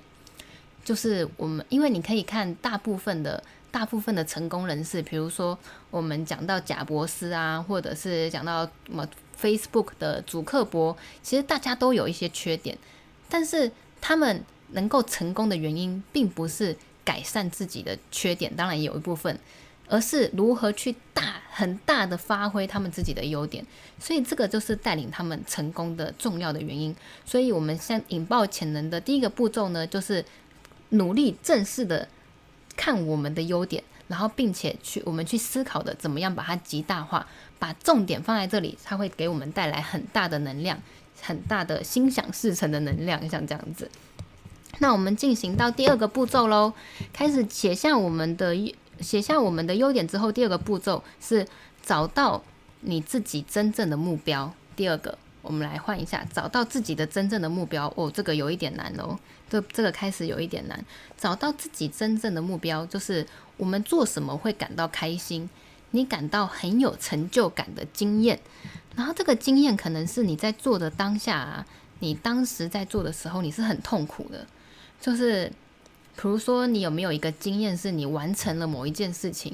[0.84, 3.40] 就是我们，因为你可以看大部分的
[3.74, 5.58] 大部分的成功人士，比如说
[5.90, 9.04] 我们讲到贾博斯啊，或者是讲到什么。
[9.36, 12.78] Facebook 的祖克伯，其实大家都有一些缺点，
[13.28, 19.36] 但是他们能够成功的原因，并不是改善自己的缺点，当然也有一部分，
[19.88, 23.66] 而是如何去大很大的发挥他们自己的优点。
[23.98, 26.94] 所以这个就是带领他们成功的重要的原因。
[27.26, 30.24] 所以，我们先引爆潜能的第一个步骤呢，就是
[30.90, 32.08] 努力正式的
[32.76, 37.26] 看我们的优点，然后并且去我们去思考的怎么样把它极大化。
[37.56, 40.78] 把重点放在这里，它会给我们带来很大的能量，
[41.22, 43.90] 很大的心想事成的能量，像这样子。
[44.80, 46.74] 那我们进行到第二个步骤喽，
[47.10, 48.54] 开始写下我们的
[49.00, 51.46] 写下我们的优点之后，第二个步骤是
[51.82, 52.42] 找到
[52.80, 54.52] 你自己真正的目标。
[54.76, 57.86] 第二个，我们来换一下，找到自己的真正的目标。
[57.96, 59.16] 哦，这个有一点难哦，
[59.48, 60.84] 这这个开始有一点难。
[61.16, 63.24] 找到自己真正的目标，就是
[63.56, 65.48] 我们做什么会感到开心。
[65.92, 68.40] 你感到很有成就感的经验，
[68.96, 71.64] 然后这个经验可能是你在做的当下啊，
[72.00, 74.44] 你当时在做的时候你是很痛苦的，
[75.00, 75.46] 就是，
[76.16, 79.52] 比如说你有没有一个经验是你完成了某一件事情，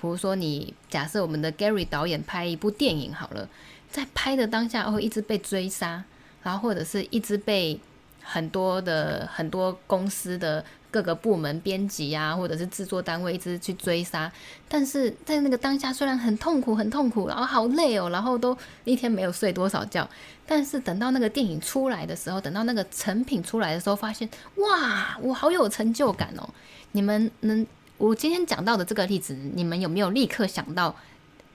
[0.00, 3.46] 比如说你假设我们的 Gary 导演拍一部电影好了，
[3.92, 6.02] 在拍的当下会一直被追杀，
[6.42, 7.78] 然后或者是一直被
[8.20, 10.64] 很多的很多公司的。
[10.92, 14.30] 各个部门编辑啊，或者是制作单位一直去追杀，
[14.68, 20.06] 但是在那个当下虽然很痛苦，很痛苦，然后好累哦，然后都一天没有睡多少觉，
[20.46, 26.46] 但是等到那个电影出来的时候，等到那个成品出来的时候，发现哇，我好有成就感哦！
[26.92, 30.94] 你们能，我今天讲到的这个例子，你们有没有立刻想到，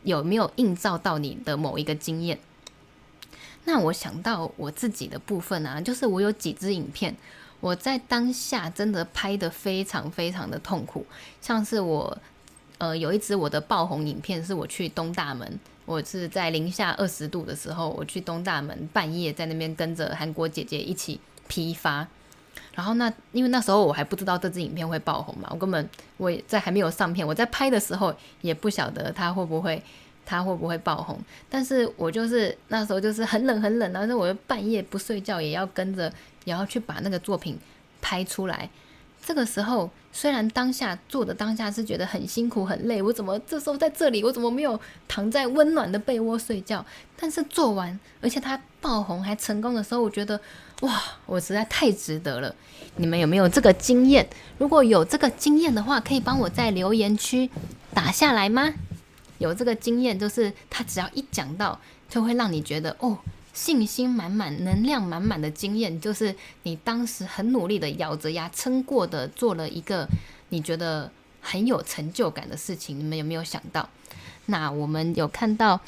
[0.07, 2.39] 有没有映照到你的某一个经验？
[3.65, 7.13] 那我想到我自己的部分啊，就是我有几支影片。
[7.59, 11.05] 我在当下真的拍得非常非常的痛苦，
[11.41, 12.17] 像是我，
[12.77, 22.07] 呃，有一支我的爆红影片，是我去东大门，我是在零下二十度的时候，我去东大门半夜在那边跟着韩国姐姐一起批发，
[22.77, 29.81] 然后那因为那时候我还不知道这支影片会爆红嘛，我根本我在还没有上片，我在拍的时候也不晓得它会不会
[30.27, 31.19] 它会不会爆红。
[31.49, 36.07] 但是我就是那时候就是很冷很冷，然后我就半夜不睡觉也要跟着，
[36.45, 37.57] 也要去把那个作品
[37.99, 38.69] 拍出来。
[39.25, 46.85] 这个时候，虽然当下做的当下是觉得很辛苦很累，我怎么这时候在这里，我怎么没有躺在温暖的被窝睡觉？
[47.17, 50.39] 但是做完，而且它爆红还成功的时候，我觉得
[50.81, 52.53] 哇，我实在太值得了。
[52.97, 54.27] 你们有没有这个经验？
[54.57, 57.49] 如果有这个经验的话，可以帮我在留言区
[57.93, 58.73] 打下来吗？
[59.39, 63.17] 有这个经验，就是他只要一讲到，就会让你觉得哦。
[63.53, 70.07] 信心满满、能量满满的经验，就是你当时很努力的咬着牙撑过的，做了一个
[70.49, 71.11] 你觉得
[71.41, 72.99] 很有成就感的事情。
[72.99, 73.89] 你们有没有想到？
[74.45, 75.81] 那我们有看到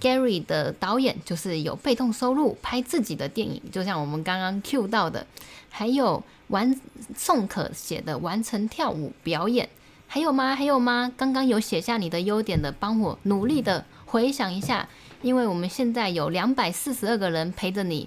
[0.00, 5.26] Gary 的导演，就是有被动收入拍自己的电影，就像我们刚刚 cue 到的，
[5.70, 6.78] 还有完
[7.16, 9.68] 宋可写的完成跳舞表演，
[10.06, 10.54] 还有吗？
[10.54, 11.12] 还有吗？
[11.16, 14.88] 刚刚有写下你的优点的，帮我努力的回想一下。
[15.22, 18.06] 因为我们现在有两百四十二个人陪着你，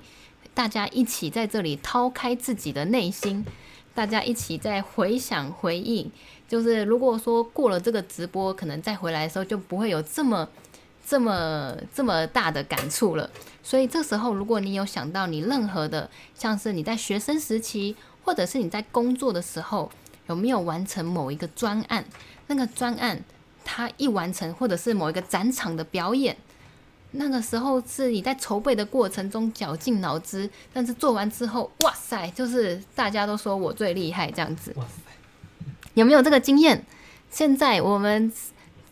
[0.53, 3.43] 大家一起在这里掏开自己的内心，
[3.95, 6.11] 大家一起在回想回忆。
[6.47, 10.47] 就是如果说过了这个直播，可能再回来的时候就不会有这么、
[11.07, 13.29] 这么、这么大的感触了。
[13.63, 19.89] 所以这时候，如果你有想到你任何的，像是你在学生时期，或者是你在工作的时候，
[20.27, 22.03] 有没有完成某一个专案？
[22.47, 23.23] 那个专案
[23.63, 26.35] 它一完成，或者是某一个展场的表演。
[27.11, 34.73] 那个时候是你在筹备的过程中绞尽脑汁，但是做完之后，哇塞，就是大家都说我最厉害这样子。
[34.75, 35.01] 哇塞，
[35.93, 36.85] 有没有这个经验？
[37.29, 38.31] 现在我们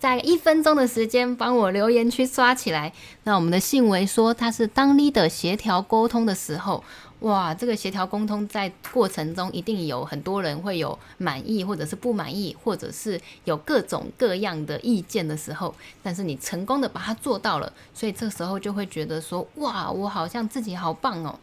[0.05, 2.93] 在一分钟的时间帮我留言区刷起来。
[3.23, 6.83] 那我们的信维说他是当 leader 协调沟通的时候。
[7.21, 21.39] 哇，这个协调沟通在过程中一定有很多人会有满意，或者是不满意，或者是有各种各样的意见的时候，但是你成功的把它做到了，所以这时候就会觉得说，哇，我好像自己好棒哦。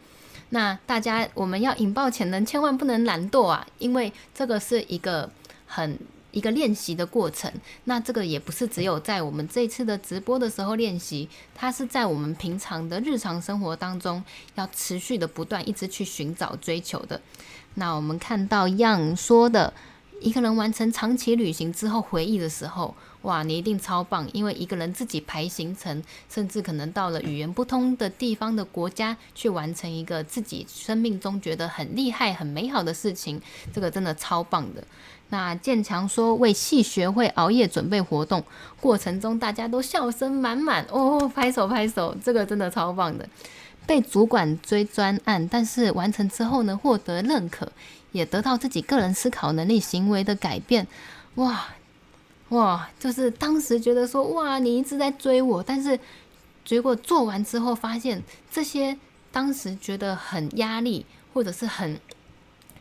[0.51, 5.29] 那大家我们要引爆潜能，千万不能懒惰啊，因为这个是一个
[5.66, 5.98] 很。
[6.33, 7.53] 一个练习的过程，
[7.85, 14.23] 那这个也不是只有在我们这次的直播的时候练习，它是在我们平常的日常生活当中
[14.57, 17.21] 要持续的不断一直去寻找追求的。
[17.75, 19.73] 那我们看到 Young 说的，
[20.21, 33.40] 一个人完成长期旅行之后回忆的时候，哇，你一定超棒，因为一个人自己排行程，甚至可能到了语言不通的地方的国家去完成一个自己生命中觉得很厉害、很美好的事情，
[33.73, 34.85] 这个真的超棒的。
[35.33, 38.45] 那建强说，为戏学会熬夜准备活动
[38.79, 43.27] 过程中，大家都笑声满满哦，拍手拍手，这个真的超棒的。
[43.87, 47.73] 被主管追专案，但是完成之后呢，获得认可，
[48.12, 50.87] 也得到自己个人思考能力、行为的改变。
[51.37, 51.64] 哇
[52.51, 55.99] 哇，就是当时觉得说，哇，你一直在追我，但是
[56.62, 58.99] 结果做完之后，发现这些
[59.33, 61.99] 当时觉得很压力，或者是很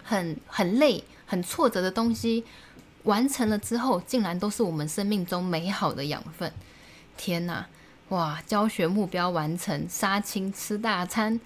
[0.03, 1.01] 很很累。
[1.31, 2.43] 很挫折的东西
[3.03, 6.51] 完成了之后，竟然都是我们生命中美好的养分。
[7.15, 7.65] 天哪，
[8.09, 8.43] 哇！
[8.45, 11.39] 教学目标完成，杀青吃大餐，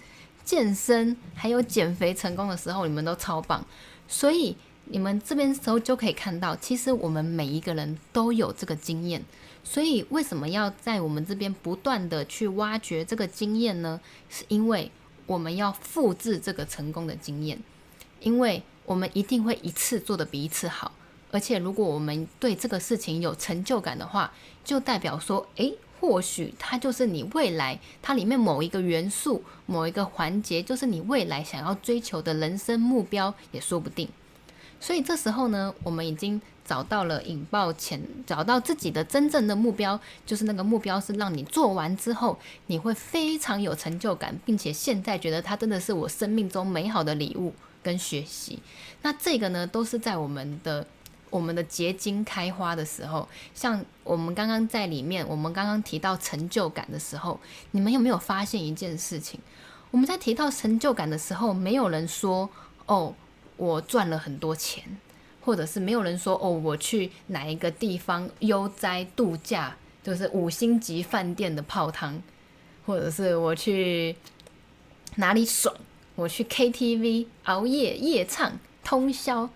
[0.44, 3.64] 健身还有减肥成功的时候，你们都超棒。
[4.08, 9.22] 所以你们这边时候就可以看到，其实我们每一个人都有这个经验。
[9.62, 14.00] 所以为什么要在我们这边不断的去挖掘这个经验呢？
[14.28, 14.90] 是因为
[15.26, 17.62] 我们要复制这个成功的经验，
[18.18, 18.64] 因为。
[18.86, 20.92] 我们一定会一次做得比一次好，
[21.30, 24.32] 而且如果我们对这个事情有成就感的话，
[24.64, 34.08] 就代表说，诶，或许它就是你未来它里面某一个元素、某一个环节，就是你未来想要追求的人生目标，也说不定。
[34.78, 47.54] 所以这时候呢，我们已经找到了引爆前，找到自己的真正的目标，就是那个目标是让你做完之后，你会非常有成就感，并且现在觉得它真的是我生命中美好的礼物。
[47.86, 48.58] 跟学习，
[49.02, 50.84] 那这个呢，都是在我们的
[51.30, 57.38] 我们的结晶开花的时候，像我们刚刚在里面，我们刚刚提到成就感的时候，
[57.70, 59.38] 你们有没有发现一件事情？
[59.92, 62.50] 我们在提到成就感的时候，没有人说
[62.86, 63.14] 哦，
[63.56, 64.82] 我赚了很多钱，
[65.44, 72.20] 或者是没有人说哦，我去哪一个地方悠哉度假，就是五星级饭店的泡汤，
[72.84, 74.16] 或者是我去
[75.14, 75.72] 哪里爽。
[76.16, 79.48] 我去 KTV 熬夜夜唱通宵，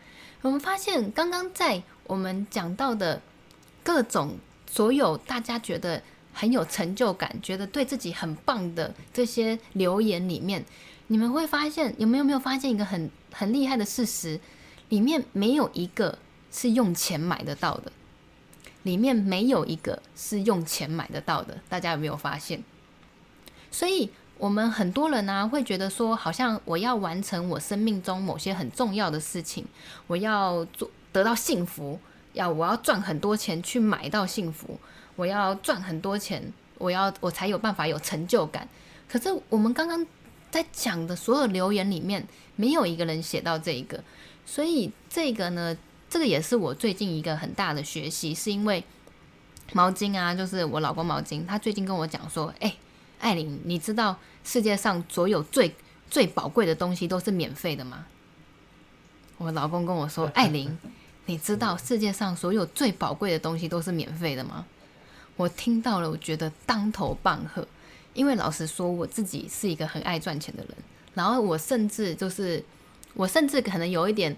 [0.43, 3.21] 我们发现刚刚在我们讲到的
[3.83, 4.37] 各种
[4.71, 6.03] 所有大家觉得
[6.33, 10.65] 很有成就感、觉得对自己很棒的这些留言里面，
[11.09, 14.39] 你们会发现有没有没有发现一个很很厉害的事实？
[14.91, 16.19] 里面没有一个
[16.53, 17.91] 是用钱买得到的，
[18.83, 22.63] 里面没有一个是用钱买得到的，大家有没有发现？
[23.71, 29.67] 所以，我们很多人呢、会觉得说，好像我要完成我生命中某些很重要的事情，
[30.07, 32.01] 我要做得到幸福，
[32.33, 34.81] 要我要赚很多钱去买到幸福，
[35.15, 36.43] 我要赚很多钱，
[36.79, 38.67] 我要我才有办法有成就感。
[39.07, 40.07] 可是我们刚刚
[40.51, 42.27] 在讲的所有留言里面，
[42.57, 44.03] 没有一个人写到这一个，
[44.47, 45.77] 所以这个呢。
[46.13, 48.83] 这个也是我最近一个很大的学习，是因为
[49.73, 52.75] 毛巾啊，就是我老公毛巾，他最近跟我讲说：“哎，
[53.21, 55.75] 艾琳，你知道世界上所有最
[56.11, 58.07] 最宝贵的东西都是免费的吗？”
[59.39, 60.77] 我老公跟我说：“艾琳，
[61.27, 64.67] 你知道世界上所有最宝贵的东西都是免费的吗？”
[65.37, 67.67] 我听到了，我觉得当头棒喝，
[68.15, 70.75] 因为老实说，我自己是一个很爱赚钱的人，
[71.15, 72.65] 然后我甚至就是
[73.15, 74.37] 我甚至可能有一点。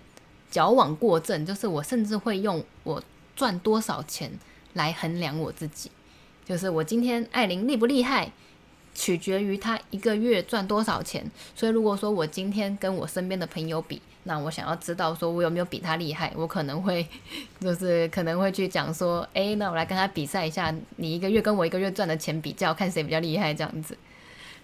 [0.50, 3.02] 矫枉过正，就是我甚至会用我
[3.34, 4.30] 赚多少钱
[4.74, 5.90] 来衡量我自己，
[6.44, 8.30] 就是我今天艾琳厉不厉害，
[8.94, 11.24] 取决于他一个月赚多少钱。
[11.54, 17.06] 所以如果说我今天跟我身边的朋友比，那我想要知道说我有没有比他厉害，我可能会
[17.60, 23.96] 就是可能会去讲说，诶，那我来跟他比赛一下，你一个月跟我一个月赚的钱比较，看谁比较厉害这样子。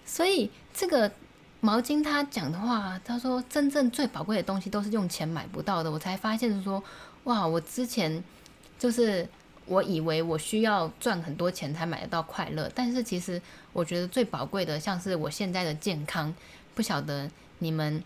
[0.04, 1.10] 所以这个。
[1.60, 5.90] 毛巾他讲的话，他说真正最宝贵的东西都是用钱买不到的。
[5.90, 6.80] 我才发现说，
[7.24, 8.22] 哇，我之前
[8.78, 9.28] 就是
[9.68, 13.40] 我以为我需要赚很多钱才买得到快乐，但是其实
[13.72, 16.34] 我觉得最宝贵的，像是我现在的健康。
[16.74, 18.02] 不晓得你们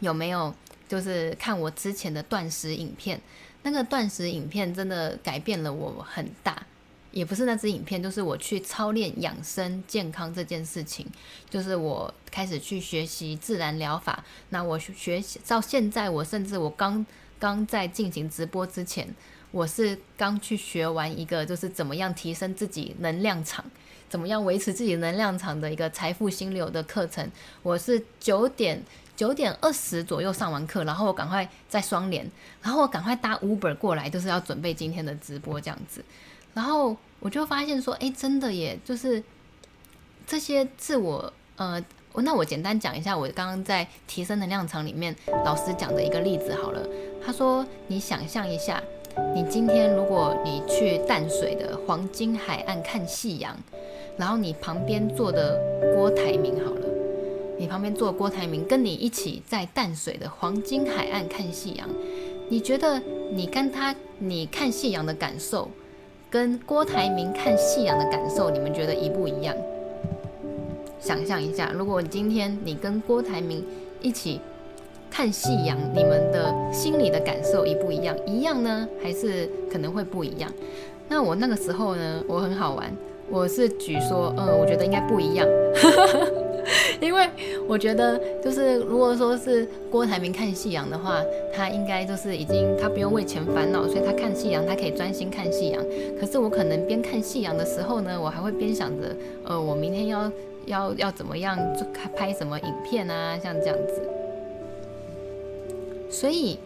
[0.00, 0.54] 有没有
[0.88, 3.20] 就是看我之前的断食影片？
[3.62, 6.66] 那个断食影片真的改变了我很大。
[7.12, 11.04] 也不是那支影片，就是我去操练养生健康这件事情，
[11.50, 14.24] 就是我开始去学习自然疗法。
[14.50, 17.04] 那我学习到现在，我甚至我刚
[17.40, 19.12] 刚在进行直播之前，
[19.50, 23.64] 我是刚去学完一个，就是怎么样提升自己能量场，
[24.08, 27.28] 怎么样维持自己能量场的一个财富心流的课程。
[27.62, 28.82] 我是九点
[29.16, 32.30] 九点二十左右上完课，然后我赶快在双连，
[32.62, 36.04] 然后我赶快搭 Uber 过来，就是要准备今天的直播这样子。
[36.54, 39.22] 然后我就发现说，哎，真的耶，就是
[40.26, 41.84] 这些自我，呃，
[42.14, 46.86] 那我简单讲一下，我刚刚在提升能量场里面老师讲的一个例子好了。
[47.24, 48.82] 他说，你想象一下，
[49.34, 53.56] 你今天如果你去淡水的黄金海岸看夕阳，
[54.16, 55.58] 然后你旁边坐的
[55.94, 56.86] 郭台铭好了，
[57.58, 61.88] 你旁边坐郭台铭跟你一起在淡水的黄金海岸看夕阳，
[62.48, 63.00] 你觉得
[63.32, 65.68] 你跟他你看夕阳的感受？
[66.30, 69.56] 跟郭台铭看夕阳的感受，你们觉得一不一样？
[71.00, 73.64] 想象一下，如果今天你跟郭台铭
[74.00, 74.40] 一起
[75.10, 78.16] 看夕阳，你们的心里的感受一不一样？
[78.26, 80.50] 一样呢，还是可能会不一样？
[81.08, 82.90] 那我那个时候呢，我很好玩，
[83.28, 85.46] 我是举说，嗯，我觉得应该不一样。
[87.00, 87.28] 因为
[87.66, 91.20] 我觉得，就是如果说是郭台铭看夕阳的话，
[91.52, 95.82] 他应该就是已经他不用为钱烦恼，所以他看夕阳，他可以专心看夕阳。
[96.20, 100.30] 可是我可能边看夕阳的时候呢，我还会边想着，呃，我明天要
[100.66, 101.84] 要要怎么样就
[102.14, 104.02] 拍什么影片啊，像这样子。
[106.10, 106.58] 所以，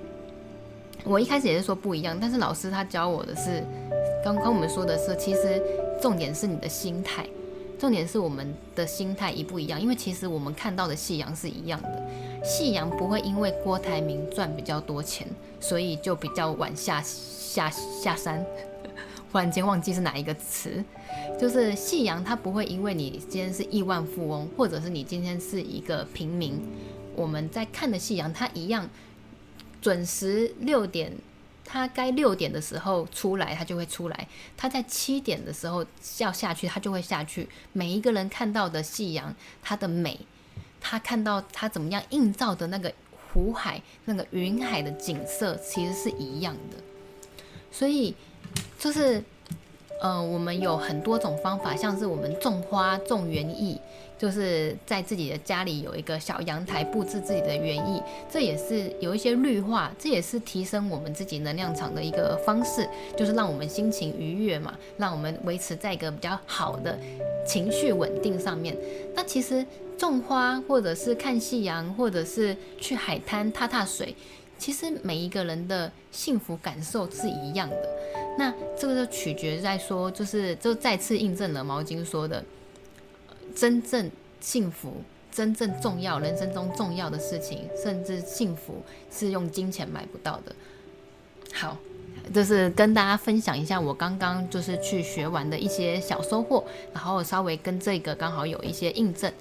[1.04, 3.62] 我一开始也是说不一样，但是老师他教我的是，
[4.24, 5.62] 刚刚我们说的是，其实
[6.00, 7.26] 重点是你的心态。
[7.76, 12.02] 重点是我们的心态一不一样，因为其实我们看到的夕阳是一样的。
[12.42, 15.26] 夕阳不会因为郭台铭赚比较多钱，
[15.60, 18.42] 所以就比较晚下下下山。
[19.30, 20.82] 忽然间忘记是哪一个词，
[21.38, 26.58] 就是夕阳它不会因为你今天是亿万富翁，或者是你今天是一个平民，
[27.16, 28.88] 我们在看的夕阳它一样
[29.84, 31.12] 准时六点。
[31.66, 34.16] 他该六点的时候出来，他就会出来；
[34.54, 35.84] 他在七点的时候
[36.18, 37.48] 要下去，他就会下去。
[37.72, 40.20] 每一个人看到的夕阳，它的美，
[40.78, 42.92] 他看到它怎么样映照的那个
[43.32, 46.76] 湖海、那个云海的景色，其实是一样的。
[47.72, 48.14] 所以，
[48.78, 49.24] 就是，
[50.02, 53.80] 呃，我们有很多种方法，像是我们种花、种园艺。
[54.24, 58.02] 就是在自己的家里有一个小阳台，布置自己的园艺，
[58.32, 66.98] 这也是有一些绿化，这也是提升我们自己能量场的一个方式，就是让我们心情愉悦嘛，让我们维持在一个比较好的
[67.46, 68.74] 情绪稳定上面。
[69.14, 69.62] 那其实
[69.98, 74.16] 种花，或者是看夕阳，或者是去海滩踏踏水，
[74.56, 77.88] 其实每一个人的幸福感受是一样的。
[78.38, 82.42] 那这个就取决在说，就是就再次印证了毛巾说的。
[83.54, 84.94] 真正幸福、
[85.32, 90.54] 真正重要、人生中重要的事情，甚至幸福是用金钱买不到的。
[91.52, 91.76] 好，
[92.32, 99.32] 就是跟大家分享一下我刚刚就是去学完的一些小收获，然后稍微跟这个刚好有一些印证。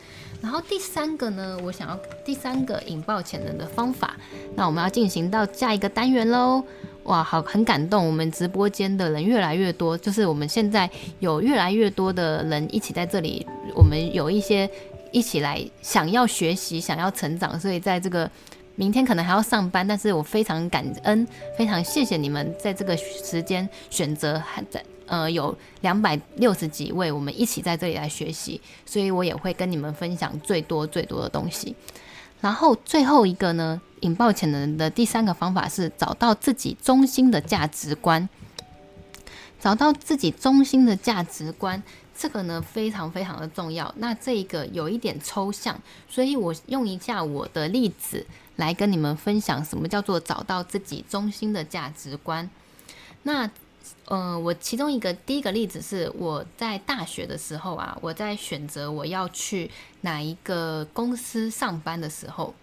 [0.41, 4.15] 然后第三个呢，我想要第三个引爆潜能的方法，
[4.55, 6.63] 那我们要进行到下一个单元喽。
[7.03, 10.89] 哇，好，很感动，我们直播间的人越来越多，就是我们现在
[11.19, 13.45] 有越来越多的人一起在这里，
[13.75, 14.69] 我们有一些
[15.11, 18.29] 一起来想要学习、想要成长，所以在这个。
[18.75, 31.75] 明天可能还要上班，但是我非常感恩，非常谢谢你们在这个时间选择还在呃有两百六十几位，我们一起在这里来学习，所以我也会跟你们分享最多最多的东西。
[32.43, 38.27] 然后最后一个呢，引爆潜能的第三个方法是找到自己中心的价值观，
[39.61, 41.81] 找到自己中心的价值观。
[42.13, 43.91] 这个呢非常非常的重要。
[43.97, 45.79] 那这一个有一点抽象，
[46.09, 48.25] 所以我用一下我的例子
[48.57, 52.49] 来跟你们分享什么叫做找到自己中心的价值观。
[53.23, 53.49] 那
[54.05, 59.69] 呃，我其中一个第一个例子是我在大学的时候啊，我在选择我要去
[60.01, 62.53] 哪一个公司上班的时候，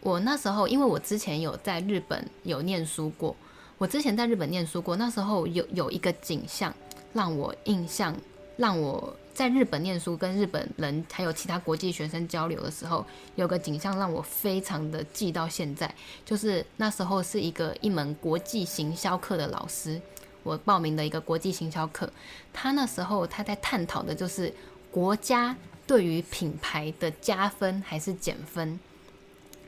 [0.00, 3.36] 我那时候因为我之前有在日本有念书过，
[3.78, 6.74] 我之前在日本念书过，那时候有有一个景象
[7.12, 8.14] 让我印象。
[8.56, 15.92] 让我在日本念书，跟日本人还有其他国际学生交流的时候，有个景象让我非常的记到现在，
[16.24, 20.00] 就是那时候是一个一门国际行销课的老师，
[20.44, 22.08] 我报名的一个国际行销课，
[22.52, 24.52] 他那时候他在探讨的就是
[24.92, 28.78] 国家对于品牌的加分还是减分，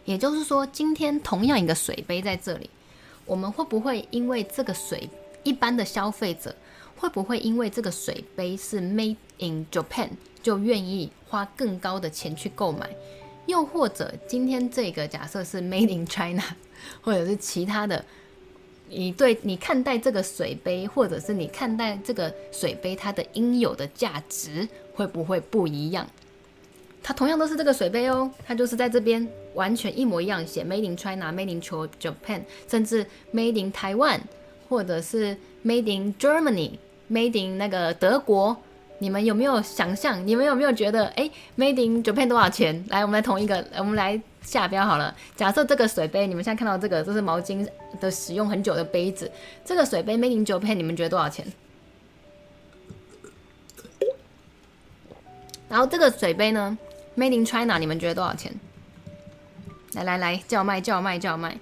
[0.05, 2.71] 也就是说，今天同样一个水杯在这里，
[3.25, 5.11] 我们会不会因为这个水，
[5.43, 6.55] 一般的消费者，
[6.97, 10.11] 会不会因为这个水杯是 Made in Japan
[10.43, 12.89] 就愿意花更高的钱去购买？
[13.47, 16.43] 又或者今天这个假设是 Made in China，
[17.03, 18.05] 或者是其他的，
[18.89, 26.07] 你对你看待这个水杯，或者是你看待这个水杯它的应有的价值会不会不一样？
[27.03, 34.21] 它同样都是这个水杯哦，它就是在这边完全一模一样写 Made in China、Made in Japan，甚至 Made in Taiwan，
[34.69, 36.73] 或者是 Made in Germany。
[37.09, 38.57] Made in 那个德国，
[38.99, 40.27] 你们有没有想象？
[40.27, 42.85] 你们有没有觉得，哎，Made in Japan 多少钱？
[42.89, 45.15] 来，我们来同一个，我们来下标好了。
[45.35, 47.69] 假设这个水杯，你们现在看到这个，这是毛巾
[48.01, 49.31] 的使用很久的杯子。
[49.65, 51.45] 这个水杯 Made in Japan，你们觉得多少钱？
[55.69, 56.79] 然后这个水杯呢
[57.17, 58.55] ，Made in China，你们觉得多少钱？
[59.95, 61.59] 来来来，叫卖叫卖叫卖！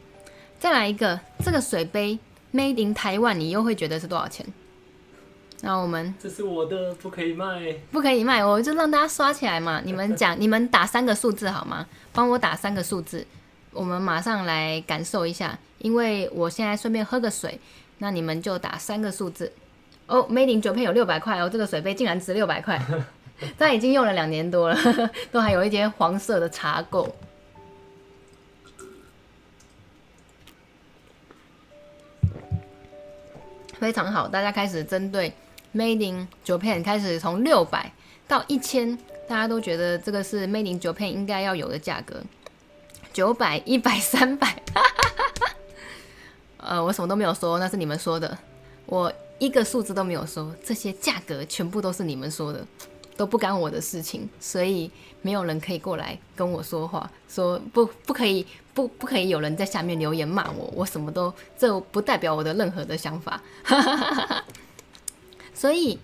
[0.60, 2.18] 再来一个，这个水杯
[2.52, 4.44] Made in 台湾，你又会觉得是多少钱？
[5.64, 9.80] 那我们这是我的，不可以卖，不可以卖，我就让大家刷起来嘛。
[9.82, 11.86] 你们讲， 你们打三个数字好吗？
[12.12, 13.26] 帮我打三个数字，
[13.72, 15.58] 我们马上来感受一下。
[15.78, 17.58] 因为我现在顺便喝个水，
[17.96, 19.50] 那你们就打三个数字。
[20.06, 22.78] 哦，Made in Japan 有六百块哦，这个水杯竟然值六百块，
[23.56, 24.78] 但已经用了两年多了，
[25.32, 27.10] 都还有一些黄色的茶垢，
[33.78, 34.28] 非常好。
[34.28, 35.32] 大家开始针对。
[35.74, 37.92] Made in Japan 开始从六百
[38.28, 38.96] 到一千，
[39.26, 42.22] 大家都觉得这个是 Made in Japan 应该要有的价格。
[43.12, 44.60] 九百、一百、 三百，
[46.56, 48.36] 呃，我什么都没有说，那是你们说的，
[48.86, 52.66] 我一个数字都没有说，这些价格全部都是你们说的，
[53.16, 54.90] 都不干我的事情，所以
[55.22, 63.40] 没有人可以过来跟我说话，说不不可以，不不可以有人在下面留言骂我，我什么都，这不代表我的任何的想法。
[65.64, 65.98] 所以，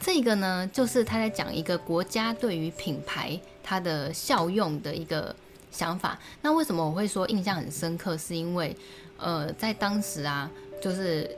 [0.00, 5.32] 这个呢，就是他在讲一个国家对于品牌它的效用的一个
[5.70, 6.18] 想法。
[6.42, 8.18] 那为什么我会说印象很深刻？
[8.18, 8.76] 是因为，
[9.16, 10.50] 呃，在当时啊，
[10.82, 11.30] 就是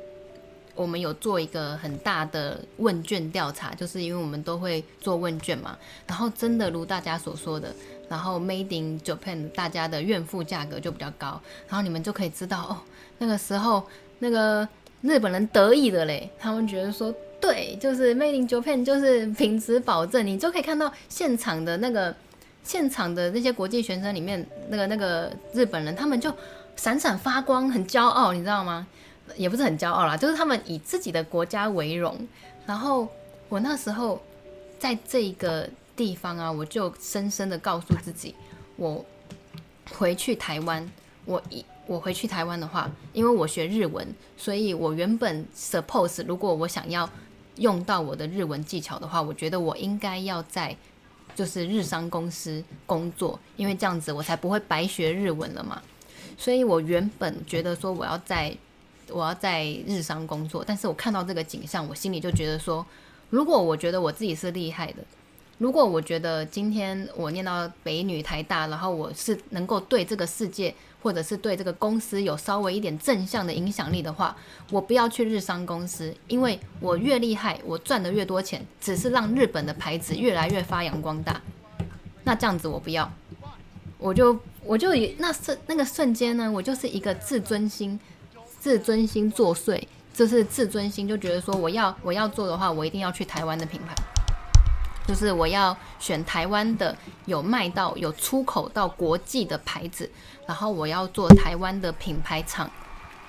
[0.74, 5.76] 我们有做一个很大的问卷调查，就是因为我们都会做问卷嘛。
[6.07, 7.70] 然后真的如大家所说的，
[8.09, 11.38] 然后 Made in Japan 大家的怨妇价格就比较高。
[11.68, 12.80] 然后你们就可以知道哦，
[13.18, 13.86] 那个时候
[14.20, 14.66] 那个
[15.03, 17.14] 日本人得意的嘞，他们觉得说。
[17.43, 22.14] 对，就是 Made in Japan，就是品质保证，你就可以看到现场的那个
[22.62, 26.32] 现场的那些国际学生里面，那个那个日本人，他们就
[26.76, 28.86] 闪闪发光，很骄傲，你知道吗？
[29.36, 32.16] 也不是很骄傲啦，就是他们以自己的国家为荣。
[32.64, 33.09] 然后
[33.49, 34.22] 我那时候
[34.78, 38.36] 在这个地方啊，我就深深的告诉自己，
[38.76, 39.05] 我
[39.95, 40.88] 回去台湾，
[41.24, 41.64] 我一。
[41.88, 47.11] 我回去台湾的话，因为我学日文，所以我原本 suppose 如果我想要
[47.62, 50.76] 用到我的日文技巧的话，我觉得我应该要在
[51.34, 55.80] 就是日商公司工作，因为这样子我才不会白学日文了嘛。
[56.36, 58.54] 所以我原本觉得说我要在
[59.08, 62.84] 我要在日商工作，但是我看到这个景象，我心里就觉得说，
[63.30, 65.02] 如果我觉得我自己是厉害的，
[65.58, 74.36] 如果我觉得今天我念到北女台大，然后我是能够对这个世界或者是对这个公司有稍微一点正向的影响力的话，
[74.70, 81.40] 我不要去日商公司，因为我越厉害，我赚的越多钱，只是让日本的牌子越来越发扬光大。
[82.24, 83.12] 那这样子我不要，
[83.98, 87.98] 我就我就以那瞬那个瞬间呢，我就是一个自尊心。
[88.61, 89.82] 自尊心作祟，
[90.14, 93.92] 就是自尊心就觉得说，我要我要做的话，我一定要去台湾的品牌，
[95.05, 96.96] 就是我要选台湾的
[97.26, 100.09] 有卖到有出口到国际的牌子，
[100.47, 102.70] 然后我要做台湾的品牌厂，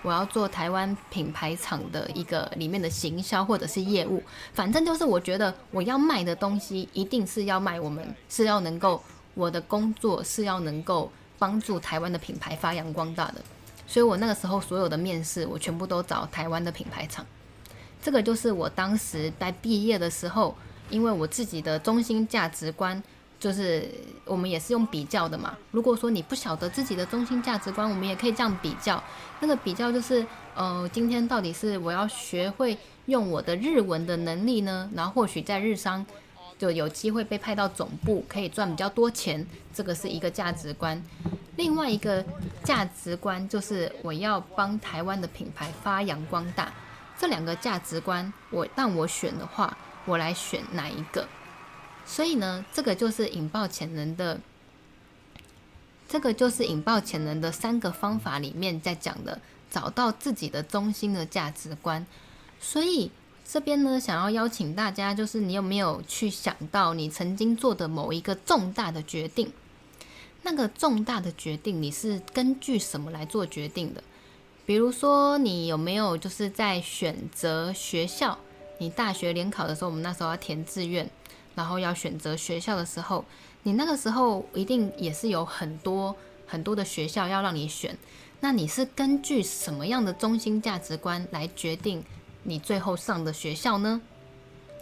[0.01, 4.21] 我要做台湾品牌厂的一个里面的行销或者是业务，
[4.53, 9.01] 反正就是我觉得我要卖的东西一定是要卖我们是要能够
[9.33, 13.35] 我的工作是要能够帮助台湾的品牌发扬光大的。
[13.85, 17.25] 所以我那个时候所有的面试，我全部都找台湾的品牌厂。
[18.01, 20.55] 这个就是我当时在毕业的时候，
[20.89, 23.01] 因为我自己的中心价值观，
[23.43, 23.85] 就是
[24.23, 25.53] 我们也是用比较的嘛。
[25.71, 29.03] 如果说你不晓得自己的中心价值观，我们也可以这样比较。
[29.41, 30.25] 那个比较就是，
[30.55, 32.77] 呃，今天到底是我要学会
[33.07, 36.05] 用我的日文的能力呢，然后或许在日商
[36.57, 39.45] 就有机会被派到总部，可以赚比较多钱。
[39.73, 41.03] 这个是一个价值观。
[41.57, 42.23] 另外一个
[42.63, 46.71] 价值观就是我要帮台湾的品牌发扬光大。
[47.19, 51.27] 这两个价值观，我让我选的话，我来选哪一个？
[52.05, 54.39] 所以呢，这个就是引爆潜能的，
[56.07, 59.39] 这个就是引爆潜能的三个方法里面在讲的，
[59.71, 62.05] 找到自己的中心的价值观。
[62.59, 63.09] 所以
[63.47, 69.51] 这边呢，想要邀请大家，就是你有没有去想到你曾经做的某一个重大的决定？
[70.43, 74.03] 那个重大的决定，你是根据什么来做决定的？
[74.65, 78.37] 比如说，你有没有就是在选择学校？
[78.77, 81.09] 你大学联考的时候，我们那时候要填志愿，
[81.55, 83.25] 然后要选择学校的时候，
[83.63, 87.97] 你那个时候一定也是有很多很多的学校要让你选。
[88.39, 92.03] 那你是根据什么样的中心价值观来决定
[92.43, 94.01] 你最后上的学校呢？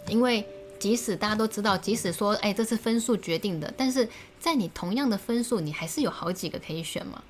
[0.08, 0.44] 因为
[0.80, 4.08] 即使大家都知道，即使说，哎，这是分数决定的，但是
[4.40, 7.22] 在你同样的分数，你还是有好几个可以选嘛。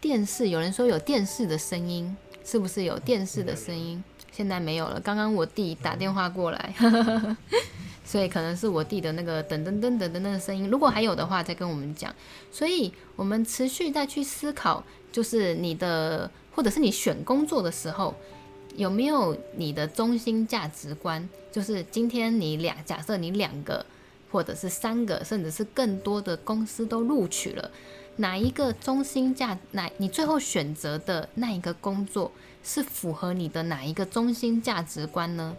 [0.00, 4.02] 电视有人说有电视的声音，是不是有电视的声音？
[4.38, 5.00] 现在没有了。
[5.00, 6.72] 刚刚我弟打电话过来，
[8.04, 10.70] 所以可能是我弟的那个噔噔噔噔噔的声音。
[10.70, 12.14] 如果还有的话，再跟我们讲。
[12.52, 18.14] 所以我们持续再去思考，就是你的，或者是你选工作的时候。
[18.76, 21.28] 有没有你的中心价值观？
[21.50, 23.84] 就是今天你俩，假设你两个，
[24.30, 27.68] 或者是三个，甚至是更多的公司都录取了，
[28.18, 29.58] 哪一个中心价？
[29.72, 32.30] 哪你最后选择的那一个工作
[32.68, 35.56] 是符合你的哪一个中心价值观呢？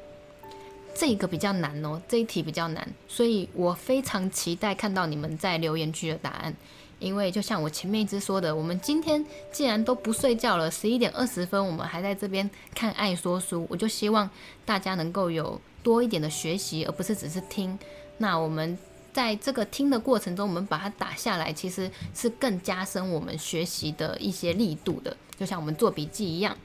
[0.94, 6.54] 这个比较难哦，这一题比较难，所以我非常期待看到你们在留言区的答案。
[7.00, 14.30] 因为就像我前面一直说的，我们今天既然都不睡觉了，十一点二十分，我们还在这边看爱说书，我就希望
[14.64, 17.80] 大家能够有多一点的学习，而不是只是听。
[18.18, 18.78] 那我们
[19.12, 26.56] 在这个听的过程中，我们把它打下来，其实是更加深我们学习的一些力度的，就像我们做笔记一样。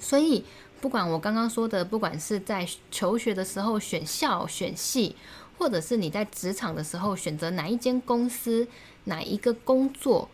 [0.00, 0.44] 所以，
[0.80, 5.14] 不管我刚刚说的，不管是在求学的时候选校选系，
[5.58, 8.66] 或者是你在职场的时候选择哪一间公司。
[9.04, 10.28] 哪一个工作，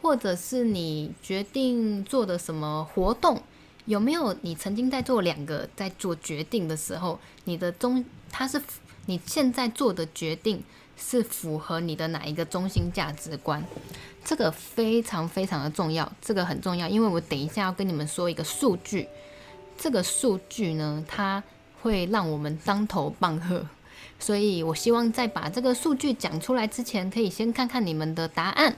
[0.00, 3.42] 或者是你决定做的什么活动，
[3.84, 8.62] 有没有你曾经在做两个在做决定的时候，你的中它是
[9.06, 10.62] 你现在做的决定
[10.96, 13.62] 是符合你的哪一个中心价值观？
[14.24, 19.08] 这个非常非常的重要，这个很重要，因为我等一下要跟你们说一个数据，
[19.78, 21.42] 这个数据呢，它
[21.82, 23.64] 会让我们当头棒喝。
[24.18, 28.74] 所以，我希望在把这个数据讲出来之前，可以先看看你们的答案。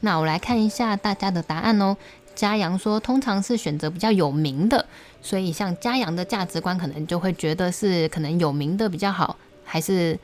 [0.00, 1.96] 那我来看一下大家的答案哦。
[2.34, 4.86] 嘉阳说，通常是选择比较有名的，
[5.20, 10.18] 所以像嘉阳的价值观，可能就会觉得是可能有名的比较好，还是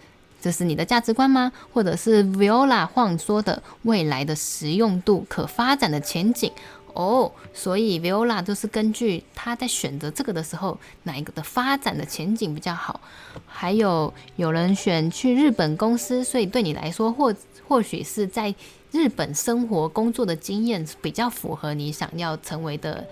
[0.46, 1.50] 这是你的价值观吗？
[1.72, 6.52] 或者是 Viola 晃说的未来的实用度、可发展的前景？
[6.92, 13.00] 哦所以 Viola 就是根据他在选择这个的时候，哪一个的发展的前景比较好？
[13.44, 17.34] 还有有人选去日本公司，所以对你来说，或
[17.66, 18.54] 或许是在
[18.92, 23.04] 日本生活工作的经验比较符合你想要成为的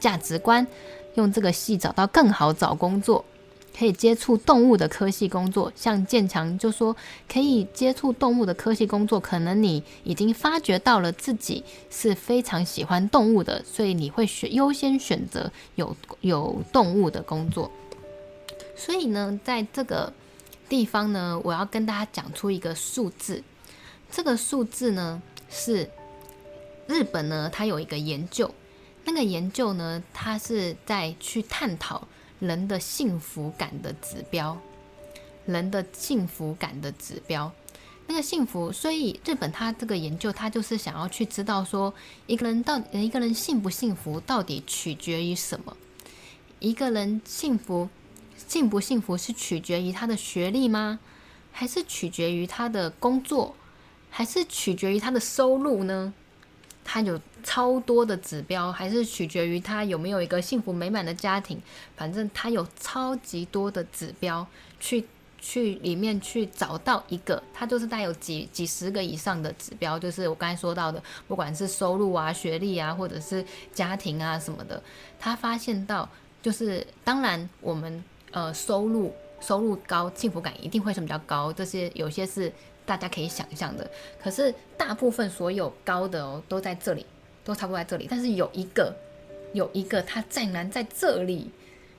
[0.00, 0.66] 价值观，
[1.16, 3.22] 用这个系找到更好找工作。
[3.78, 6.96] 可以接触动物的科系工作，像建强就说
[7.32, 17.70] 可以接触动物的科系工作，可能你已经发觉到了自己是非常喜欢动物的，所以你会选优先选择有有动物的工作。
[18.74, 20.12] 所以呢，在这个
[20.68, 23.44] 地方呢，我要跟大家讲出一个数字，
[24.10, 25.88] 这个数字呢是
[26.88, 28.52] 日本呢，它有一个研究，
[29.04, 32.08] 那个研究呢，它是在去探讨。
[32.40, 34.58] 人的幸福感的指标，
[35.46, 37.52] 人的幸福感的指标，
[38.06, 41.92] 那个幸福，所以日本他这个研究，他就是想要去知道说，
[42.26, 45.76] 一个人到一个人幸不幸福，到底取决于什么？
[46.60, 47.88] 一个人幸福，
[48.36, 51.00] 幸不幸福是取决于他的学历吗？
[51.52, 53.54] 还是取决于他的工作？
[54.10, 56.14] 还是取决于他的收入呢？
[56.84, 61.60] 他有超多的指标，还是取决于他有没有一个幸福美满的家庭。
[61.96, 64.46] 反正他有超级多的指标，
[64.78, 65.04] 去
[65.38, 74.82] 去里面去找到一个，他就是带有几几十个以上的指标，就是我刚才说到的，不管是收入啊、学历啊，或者是家庭啊什么的，
[75.18, 76.08] 他发现到
[76.42, 82.52] 就是，当然我们呃收入收入高，幸福感一定会是比较高，这些有些是。
[82.88, 83.86] 大家可以想象的，
[84.18, 87.04] 可是大部分所有高的哦都在这里，
[87.48, 88.06] 都差不多在这里。
[88.08, 88.94] 但是有一个，
[89.54, 91.50] 有一个它竟然在这里，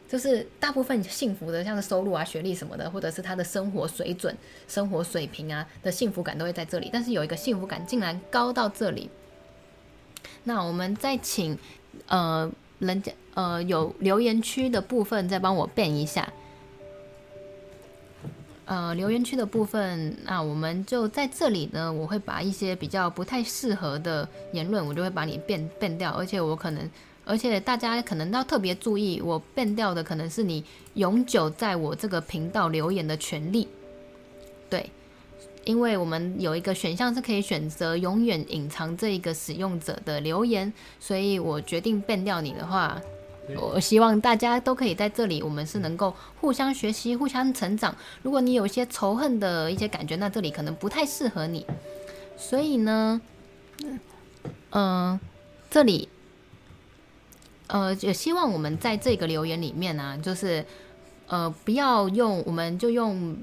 [0.08, 4.36] 就是大部分幸福的，像是收入啊、学历什么的，或者是他的生活水准、
[4.68, 6.90] 生活水平啊的幸福感都会在这里。
[6.94, 9.10] 但是有一个幸福感竟然高到这里，
[10.44, 11.58] 那我们再请
[12.08, 16.32] 呃人家呃有留言区的部分再帮我变一下。
[18.70, 21.92] 呃，留言区的部分，那我们就在这里呢。
[21.92, 26.12] 我会把一些比较不太适合的言论，我就会把你变变掉。
[26.12, 26.88] 而且我可能，
[27.26, 30.64] 而且大家可能要特别注意，我变掉的可能是你
[30.94, 33.68] 永久在我这个频道留言的权利。
[34.70, 34.92] 对，
[35.66, 43.02] 因为我们有一个选项是可以选择永远隐藏这一个使用者的留言，所以我决定变掉你的话。
[43.58, 47.96] 我希望大家都可以在这里，我们是能够互相学习、互相成长。
[48.22, 51.66] 如果你有一些仇恨的一些感觉，那这里可能不太适合你。
[52.38, 53.20] 所以呢，
[54.72, 55.20] 嗯、
[55.70, 56.10] 这里，
[57.68, 60.66] 呃，也希望我们在这个留言里面呢、啊，就是，
[61.28, 63.38] 呃，不要用，我们就用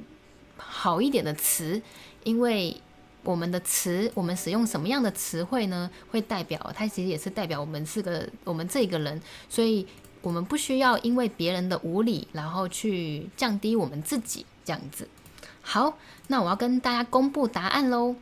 [0.57, 1.83] 好一点的词，
[2.25, 2.81] 因为
[3.27, 5.91] 我们的词，我们使用什么样的词汇呢？
[6.13, 9.85] 会代表它其实也是代表我们是个我们这个人，所以
[10.23, 15.09] 我们不需要因为别人的无理，然后去降低我们自己这样子。
[15.61, 15.99] 好，
[16.29, 18.15] 那我要跟大家公布答案喽！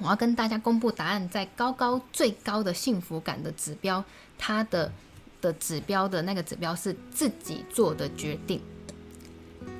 [0.00, 4.04] 我要跟大家公布答案，在高高最高的幸福感的指标，
[4.36, 4.92] 它的
[5.40, 8.60] 的指标的那个指标是自己做的决定，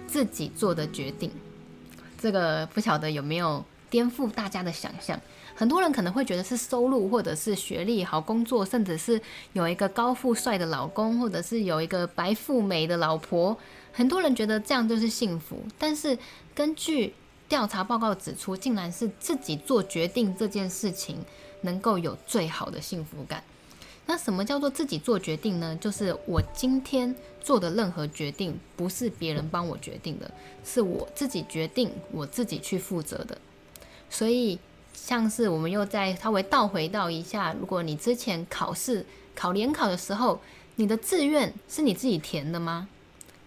[0.07, 1.31] 自己做的决定。
[2.19, 3.63] 这个不晓得有没有？
[3.91, 5.21] 颠覆大家的想象，
[5.55, 9.21] 很多人可能会觉得是收入，或者是学历、好工作，甚至是
[9.53, 13.57] 有一个高富帅的老公，或者是有一个白富美的老婆。
[13.93, 16.17] 很多人觉得这样就是幸福，但是
[16.55, 17.15] 根据
[17.49, 21.17] 调查报告指出，竟然是自己做决定这件事情
[21.63, 23.43] 能够有最好的幸福感。
[24.07, 25.77] 那什么叫做自己做决定呢？
[25.81, 30.31] 就是我今天做的任何决定，不是别人帮我决定的，
[30.65, 33.37] 是我自己决定，我自己去负责的。
[34.11, 34.59] 所以，
[34.93, 39.05] 像是我们又再稍微倒回到一下，如果你之前考试
[39.35, 40.41] 考联考的时候，
[40.77, 42.89] 你的志愿是你自己填的吗？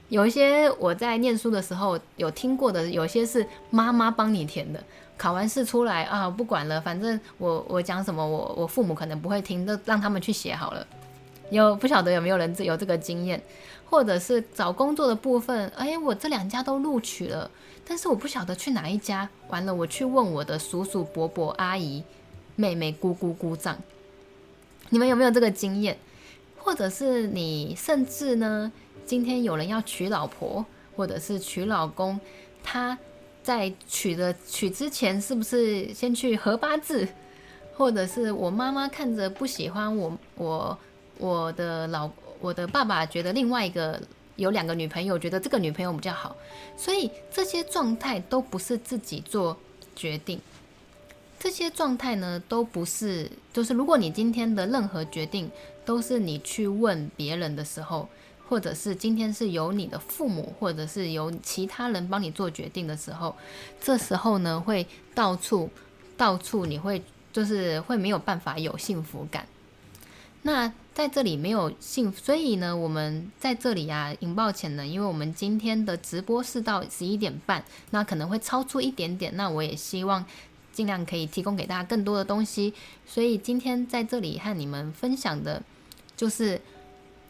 [0.09, 4.83] 有一些我在念书的时候有听过的，有些是妈妈帮你填的。
[5.17, 10.85] 考完试出来啊，不管了，反正我我讲什么，我我父母可能不会听，都让他们去写好了。
[11.51, 13.39] 有不晓得有没有人有这个经验，
[13.89, 17.51] 或者是找工作的部分，哎，我这两家都录取了。
[17.85, 22.03] 但是我不晓得去哪一家，完了我去问我的叔叔伯伯阿姨、
[22.55, 23.77] 妹妹姑姑姑丈，
[24.89, 25.97] 你们有没有这个经验？
[26.57, 28.71] 或者是你甚至呢，
[29.05, 32.17] 今天有人要娶老婆，或者是娶老公，
[32.63, 32.97] 他
[33.43, 37.07] 在娶的娶之前是不是先去合八字？
[37.75, 40.77] 或者是我妈妈看着不喜欢我，我
[41.21, 42.11] 我的老
[42.41, 44.01] 我的爸爸觉得另外一个。
[44.37, 46.35] 有两个女朋友，觉得这个女朋友比较好，
[46.75, 49.55] 所以这些状态都不是自己做
[49.95, 50.39] 决定。
[51.37, 55.51] 这些状态呢，都不是，就是如果你今天的任何决定
[55.85, 58.09] 都是你去问别人的时候，
[58.47, 63.35] 或者是今天是由你的父母，或者是由其他人帮你做决定的时候，
[63.79, 65.69] 这时候呢，会到处
[66.17, 69.45] 到处你会就是会没有办法有幸福感。
[70.43, 80.25] 那在这里没有幸福，所以呢，我们在这里啊，引爆潜能，因为我们今天的直播是到十一点半，那可能会超出一点点，那我也希望
[80.73, 82.73] 尽量可以提供给大家更多的东西，
[83.05, 85.61] 所以今天在这里和你们分享的，
[86.17, 86.59] 就是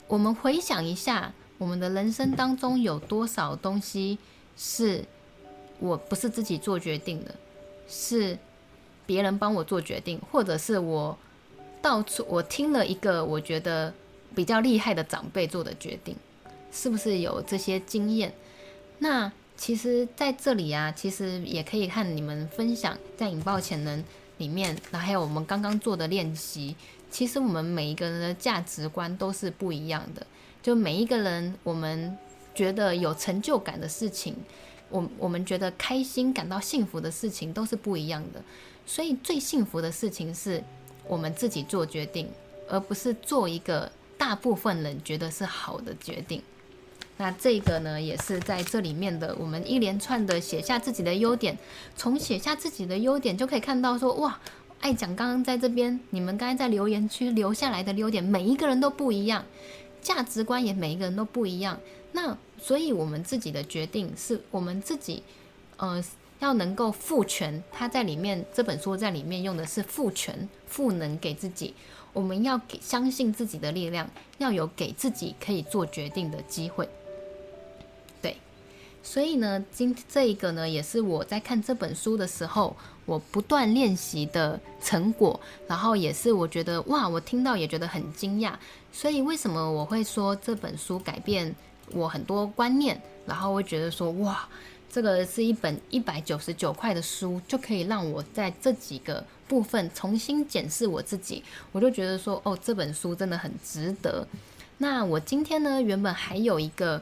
[0.08, 4.18] 我们回想一下，我们的人生当中有多少东西
[4.56, 5.04] 是
[5.80, 7.36] 我不是自己做决定的，
[7.90, 8.40] 是
[9.06, 11.18] 别人帮我做决定，或者是我。
[11.82, 13.92] 到处我听了一个我觉得
[14.36, 16.16] 比较厉害的长辈做的决定，
[16.72, 18.32] 是不是有这些经验？
[19.00, 24.04] 那其实在这里啊，其实也可以和你们分享，在引爆潜能
[24.38, 26.76] 里面，那还有我们刚刚做的练习，
[27.10, 30.26] 其实我们每一个人的价值观都是不一样的。
[30.62, 32.16] 就每一个人，我们
[32.54, 34.36] 觉得有成就感的事情，
[34.90, 38.42] 我我们觉得开心、感到幸福的事情都是不一样的。
[38.86, 40.64] 所以最幸福的事情是。
[41.12, 42.26] 我们自己做决定，
[42.70, 46.42] 而不是做一个大部分人觉得是好的决定。
[47.18, 49.36] 那这个呢，也是在这里面的。
[49.38, 51.58] 我们一连串的写下自己的优点，
[51.98, 54.40] 从写下自己的优点就可以看到说，哇，
[54.80, 59.44] 爱讲刚刚在这边，你们刚才在留言区留下来的优点，每一个人都不一样，
[60.02, 61.78] 价值观也每一个人都不一样。
[62.14, 65.24] 那所以，我们自己的决定是我们自己，
[65.76, 66.02] 呃。
[66.42, 71.74] 要能够赋权，他在里面这本书在里面用的是赋权、赋能给自己。
[72.14, 76.88] 我们要给相信自己的力量，要有给自己可以做决定的机会。
[78.22, 78.38] 对，
[79.04, 85.40] 所以呢，今这一个呢，也是我在看这本书的时候，我不断练习的成果。
[85.68, 88.54] 然后也是我觉得哇，我听到也觉得很惊讶。
[88.92, 91.54] 所以为什么我会说这本书改变
[91.92, 93.02] 我很多观念？
[93.26, 94.48] 然后会觉得说哇。
[94.94, 101.44] 这个是一本一百九十九块的书，就可以让我在这几个部分重新检视我自己。
[101.74, 104.26] 我就觉得说，哦，这本书真的很值得。
[104.78, 107.02] 那我今天呢，原本还有一个，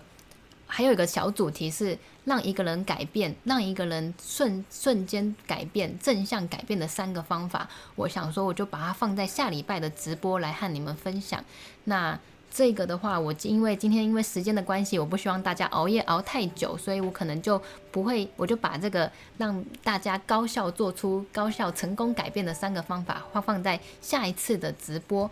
[0.65, 1.95] 还有一个小主题是
[2.25, 7.69] 让一个人改变，让一个人瞬瞬间改变，正向改变的三个方法。
[7.95, 11.45] 我想说，我就把它放在下礼拜的直播来和你们分享。
[11.83, 12.19] 那。
[12.51, 25.29] 这个的话，我因为今天因为时间的关系，我不希望大家熬夜熬太久，所以我可能就不会，我就把这个让大家高效做出高效成功改变的三个方法，放放在下一次的直播。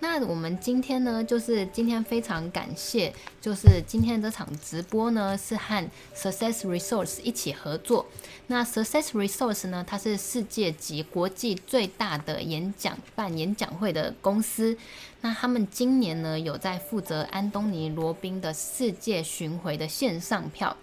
[0.00, 8.06] 那我们今天呢，就是今天非常感谢，就是今天这场直播呢是和 Success Resource 一起合作。
[8.46, 14.78] 那 Success Resource 呢，它是世界级国际最大的演讲办演讲会的公司。
[15.20, 20.76] 那他们今年呢，有在负责安东尼罗宾的世界巡回的线上票。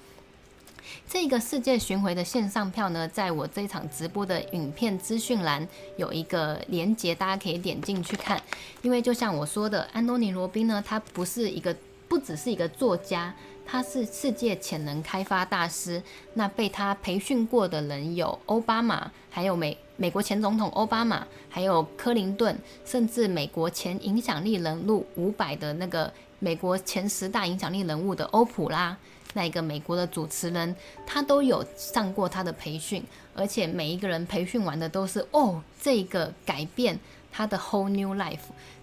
[1.15, 8.39] 这个世界巡回的线上票呢，在我这一场直播的影片资讯栏有一个连结，大家可以点进去看。
[8.81, 11.73] 因为就像我说的，安东尼罗宾呢，他不是一个，
[12.09, 13.33] 不只是一个作家，
[13.65, 16.03] 他是世界潜能开发大师。
[16.33, 19.77] 那被他培训过的人有欧巴马，还有美。
[19.95, 28.97] 美国前总统奥巴马，还有克林顿，甚至美国前影响力人物五百的那个美国前十大影响力人物的欧普拉，
[29.35, 30.75] 那一个美国的主持人，
[31.05, 33.03] 他都有上过他的培训，
[33.35, 36.99] 而且每一个人培训完的都是哦，这个改变
[37.31, 38.39] 他的 whole new life，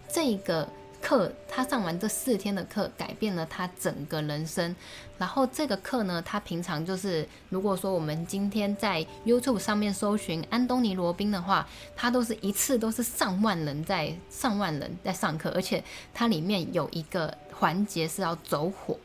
[0.09, 0.69] 这个。
[1.03, 4.73] 课，他上完这四天的课，改变了他整个人生。
[5.19, 15.83] 然后这个课呢，他平常就是，如果说我们今天在 YouTube 上面搜寻安东尼罗宾的话，他都是一次都是上万人在上万人在上课，而且
[16.15, 18.97] 它里面有一个环节是要走火。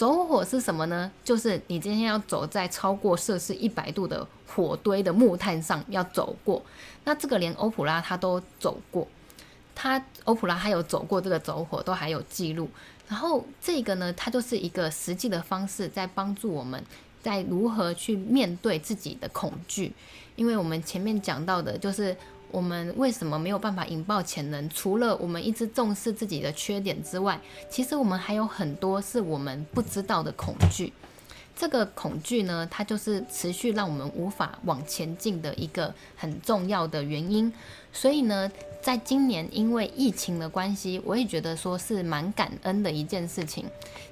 [0.00, 1.12] 走火是什么呢？
[1.22, 6.62] 就是你今天要走在超过摄氏一百度的火堆的木炭上要走过。
[7.04, 9.06] 那这个连欧普拉他都走过。
[9.74, 12.66] 他欧普拉还有走过这个走火，都还有记录。
[13.08, 16.82] 然后这个呢，它就是一个实际的方式，在帮助我们
[17.22, 19.92] 在如何去面对自己的恐惧。
[20.34, 22.16] 因为我们前面讲到的，就是
[22.52, 30.92] 我们为什么没有办法引爆潜能，除了我们一直重视自己的缺点之外，其实我们还有很多是我们不知道的恐惧。
[31.56, 37.52] 这个恐惧呢，它就是持续让我们无法往前进的一个很重要的原因。
[37.92, 38.50] 所以呢，
[38.82, 43.64] 在今年因为疫情的关系，我也觉得说是蛮感恩的一件事情。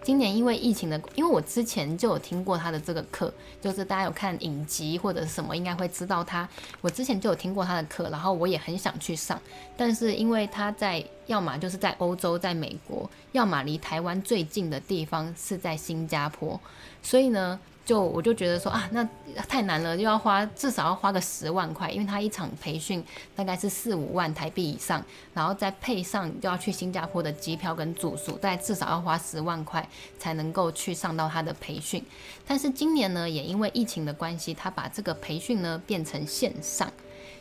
[0.03, 6.49] 今年因为疫情的，因为我之前就有听过他的这个课，就是大家有看影集或者什么，应该会知道他。
[6.81, 9.41] 我之前就有听过他的课，然后我也很想去上，
[9.77, 16.61] 但是因为他在要么就是在欧洲，在美国，要么离台湾最近的地方是在新加坡，
[17.03, 17.59] 所以呢。
[17.89, 19.03] 就我就觉得说啊，那
[19.49, 23.03] 太难了，又要花至少要花个十万块，因为他一场培训
[23.34, 32.05] 大概是四五万台币以上，然后再配上就要去新加坡的机票跟住宿，再至少要花十万块才能够去上到他的培训。
[32.47, 36.93] 但是今年呢，也因为疫情的关系，他把这个培训呢变成线上，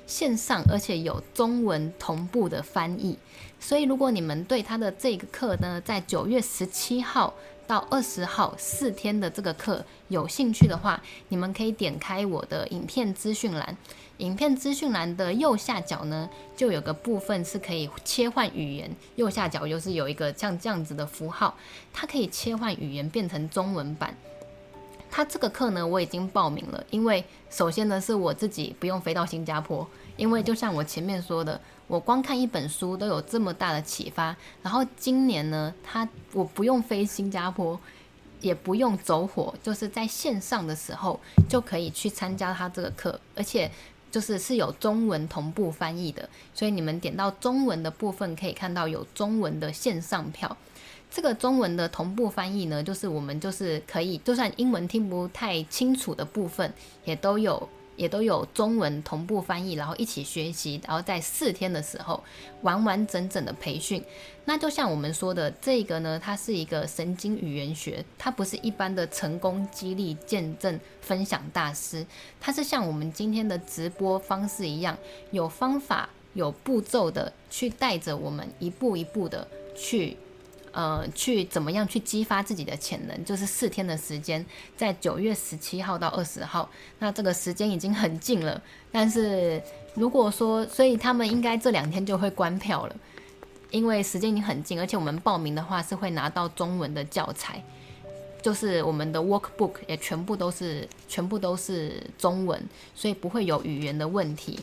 [0.05, 3.19] 线上而且有中文同步的翻译，
[3.59, 7.33] 所以如果你们对他的这个课呢，在九月十七号。
[7.67, 13.75] 到二十号四天的这个课，有兴趣的话，你们可以点开我的影片资讯栏。
[14.19, 18.89] 影片资讯栏的右下角呢，就有个部分是可以切换语言。
[19.17, 21.55] 右下角就是有一个像这样子的符号，
[21.93, 24.15] 它可以切换语言变成中文版。
[25.11, 31.59] 它这个课呢，我已经报名了，因为首先呢是我自己不用飞到新加坡，因为就像我前面说的。
[31.87, 37.79] 我光看一本书都有这么大的启发，然后今年呢，他我不用飞新加坡，
[38.41, 43.71] 也不用走火，就是在线上的时候就可以去参加他这个课，而且
[44.11, 50.57] 就是是有中文同步翻译的，所以你们点到中文的部分可以看到有中文的线上票。
[51.09, 56.73] 这个中文的同步翻译呢，就是我们就是可以，就算英文听不太清楚的部分，
[57.05, 57.69] 也都有。
[57.97, 62.23] 也都有中文同步翻译，然后一起学习，然后在四天的时候
[62.61, 64.01] 完完整整的培训。
[64.45, 72.05] 那就像我们说的，这个呢，它是一个神经语言学，它不是一般的成功激励见证分享大师，
[72.39, 74.97] 它是像我们今天的直播方式一样，
[75.31, 79.45] 有方法、有步骤的去带着我们一步一步的
[79.75, 80.15] 去。
[80.77, 83.25] 呃，去怎么样去激发自己的潜能？
[83.25, 86.69] 就是四天的时间，在九月十七号到二十号，
[86.99, 88.61] 那这个时间已经很近了。
[88.91, 89.59] 但是
[89.95, 92.95] 如果说，所以他们应该这两天就会关票了，
[93.71, 97.63] 因为时间已经很近，而且我们报名的话是会拿到中文的教材，
[98.43, 102.63] 就是我们的 workbook 也全部都是全部都是中文，
[102.93, 104.59] 所以不会有语言的问题。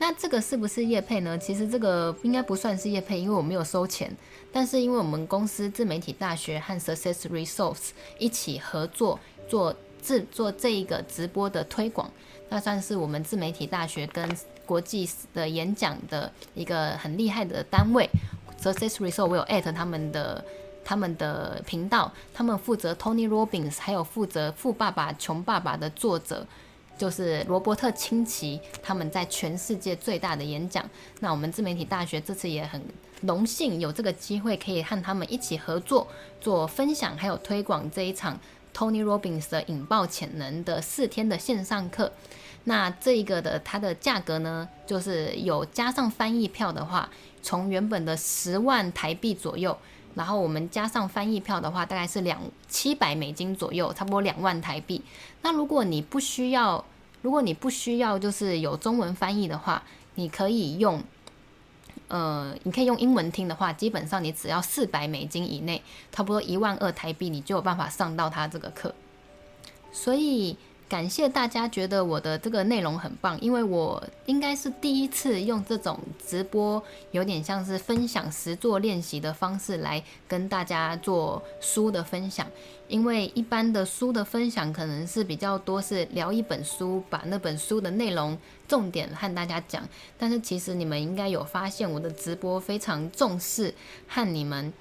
[0.00, 1.36] 那这个是不是业配呢？
[1.36, 4.08] 其实这个应该不算是业配，因为我没有收钱。
[4.52, 9.18] 但是因为我们公司自媒体大学和 Success Resource 一起合作
[9.48, 12.10] 做制作这一个直播的推广，
[12.48, 14.28] 那算是我们自媒体大学跟
[14.64, 18.08] 国际的演讲的一个很厉害的单位。
[18.60, 20.44] Success Resource 我有 at 他们的
[20.84, 26.46] 他们的频道，他们负责 Tony Robbins，还有负责《富爸爸穷爸爸》的作者。
[26.96, 30.84] 就是罗伯特清崎他们在全世界最大的演讲，
[31.20, 32.82] 那我们自媒体大学这次也很
[33.22, 36.06] 荣幸有这个机会可以和他们一起合作
[36.40, 38.38] 做分享，还有推广这一场
[38.74, 42.12] Tony Robbins 的引爆潜能的四天的线上课。
[42.64, 47.08] 那这一个的它的价格呢，就是有加上翻译票的话，
[47.42, 49.76] 从原本的十万台币左右。
[50.14, 55.00] 然后我们加上翻译票的话，大概是两七百美金左右，差不多两万台币。
[55.42, 56.84] 那如果你不需要，
[57.22, 59.80] 如果你不需要就是有中文翻译的话，
[60.16, 61.00] 你可以用，
[62.08, 65.80] 呃，你可以用英文听的话，基本上你只要四百美金以内，
[66.10, 68.94] 差不多一万二台币，你就有办法上到他这个课。
[69.92, 70.56] 所以。
[70.88, 82.46] 感谢大家觉得我的这个内容很棒，因为我应该是第一次用这种直播，有点像是分享实作练习的方式来跟大家做书的分享。
[82.88, 89.86] 因为一般的书的分享可能是比较多是聊一本书，把那本书的内容重点和大家讲。
[90.16, 93.74] 但是其实你们应该有发现，我的直播非常重视
[94.08, 94.72] 和你们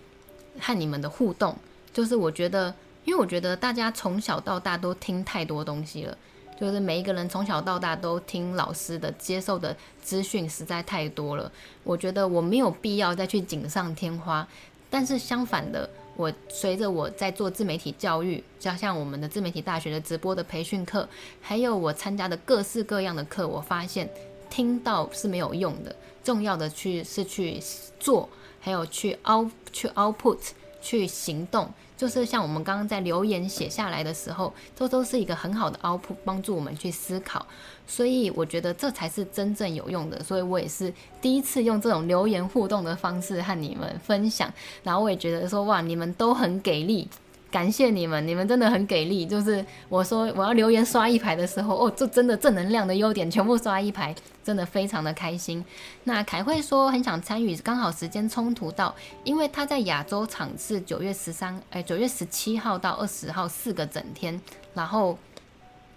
[0.58, 1.58] 和你们的互动，
[1.92, 2.74] 就是我觉得。
[3.08, 6.18] 因为我觉得大家从小到大都听太多东西了，
[6.60, 11.50] 就是每一个人从小到大都听老师的，接受的资讯实在太多了。
[11.86, 14.46] 我觉得我没有必要再去锦上添花。
[14.90, 21.08] 但是相反的，我随着我在做自媒体教育，加像我们的自媒体大学的直播的培训课，
[21.42, 24.10] 还有我参加的各式各样的课，我发现
[24.50, 25.96] 听到是没有用的，
[26.26, 27.58] 重要的去是去
[28.02, 28.28] 做，
[28.60, 30.40] 还有去 out 去 output
[30.82, 31.72] 去行动。
[31.98, 37.46] 就是像我们刚刚在留言写下来的时候，这都是一个很好的 output，帮助我们去思考。
[37.88, 40.24] 所以我觉得这才是真正有用的。
[40.24, 44.54] 所以我也是第一次用这种留言互动的方式和你们分享。
[44.84, 47.10] 然后我也觉得说，哇，你们都很给力。
[47.50, 49.26] 感谢你们，你们真的很给力。
[49.26, 55.64] 就是我说我要留言刷一排的时候，哦，这真的正能量的优点全部刷一排，真的非常的开心。
[56.04, 58.94] 那凯慧说很想参与，刚好时间冲突到，
[59.24, 64.40] 因为他在亚洲场是九月十三，哎，九月十七号到二十号四个整天，
[64.74, 65.18] 然后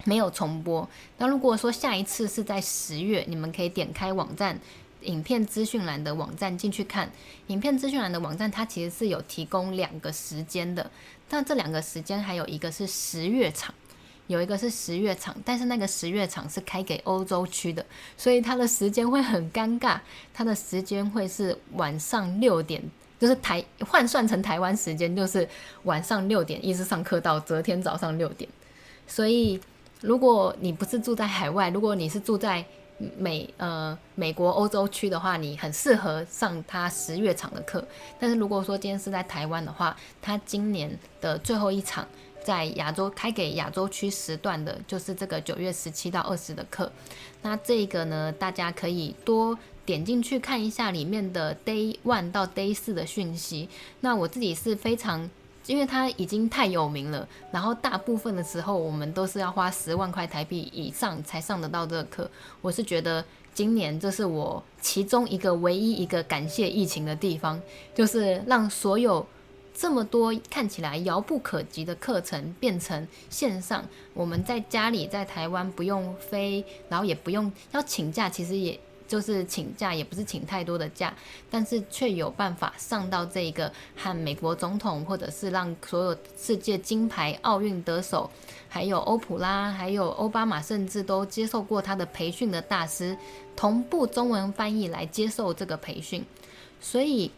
[0.05, 0.87] 没有重播。
[1.17, 4.59] 那如果说下一次是在十月，你们可以点开网站。
[5.01, 7.11] 影片资讯栏的网站进去看，
[7.47, 10.89] 影片资讯栏的网站它其实是有提供两个时间的，
[11.29, 13.73] 但这两个时间还有一个是十月场，
[14.27, 17.85] 有一个是十月场，但是那个十月场是开给欧洲区的，
[18.15, 19.99] 所以它的时间会很尴尬。
[20.33, 22.81] 它的时间会是晚上六点，
[23.19, 25.47] 就是台换算成台湾时间就是
[25.83, 28.49] 晚上六点，一直上课到隔天早上六点。
[29.07, 29.59] 所以
[30.01, 32.65] 如果你不是住在海外，如果你是住在
[33.17, 37.83] 美呃美国欧洲区的话，你很适合上他十月场的课。
[38.19, 42.07] 但是如果说今天是在台湾的话，他今年的最后一场
[42.43, 46.91] 在亚洲开给亚洲区时段的，就是这个九月十七到二十的课。
[47.41, 53.69] 那这个呢，大家可以多点进去看一下里面的 Day One 到 Day 四的讯息。
[54.01, 55.29] 那我自己是非常。
[55.67, 62.29] 因为它已经太有名了，然后大部分的时候我们都是要花十万块台币以上才上得到这个课。
[62.61, 67.61] 我是觉得今年这是我其中一个唯一一个感谢疫情的地方，
[67.93, 69.25] 就是让所有
[69.73, 73.83] 这么多看起来遥不可及的课程变成线上。
[74.13, 78.79] 我们在家里在台湾不用飞，然后也不用要请假，其实也。
[79.11, 81.13] 就是请假，也不是请太多的假，
[81.49, 88.31] 但是却有办法上到这一个和美国总统，或者是让所有世界金牌奥运得手，
[88.69, 93.17] 还有欧普拉，还有奥巴马，甚至都接受过他的培训的大师，
[93.53, 96.25] 同步中文翻译来接受这个培训，
[96.79, 97.29] 所以。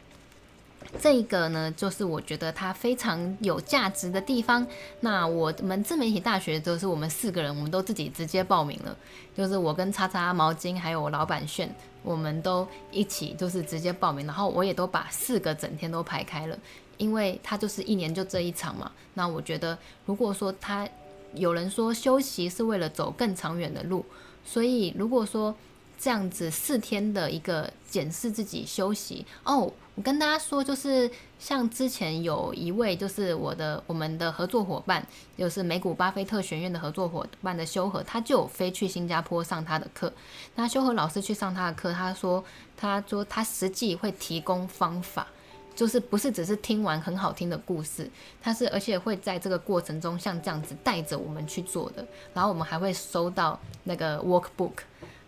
[1.01, 4.65] 这个呢，就是我觉得它非常有价值的地方。
[5.01, 8.95] 那我们自媒体大学就是我们四个人，我们都自己直接报名了。
[9.35, 11.73] 就是我跟叉叉毛巾，还有我老板炫，
[12.03, 14.25] 我们都一起就是直接报名。
[14.25, 16.57] 然后我也都把四个整天都排开了，
[16.97, 18.91] 因为它就是一年就这一场嘛。
[19.15, 20.87] 那我觉得，如果说他
[21.33, 24.05] 有人说休息是为了走更长远的路，
[24.45, 25.55] 所以如果说。
[25.95, 35.05] 这样子四天的一个检视自己休息哦，我跟大家说，就是像之前有一位就是我的我们的合作伙伴，
[35.37, 40.11] 就是美股巴菲特学院的合作伙伴的修和，他就有飞去新加坡上他的课。
[40.55, 42.43] 那修和老师去上他的课，他说
[42.75, 45.27] 他说他实际会提供方法，
[45.75, 48.09] 就是不是只是听完很好听的故事，
[48.41, 54.71] 他是而且会在这个过程中像这样子带着我们去做的，然后我们还会收到那个 workbook。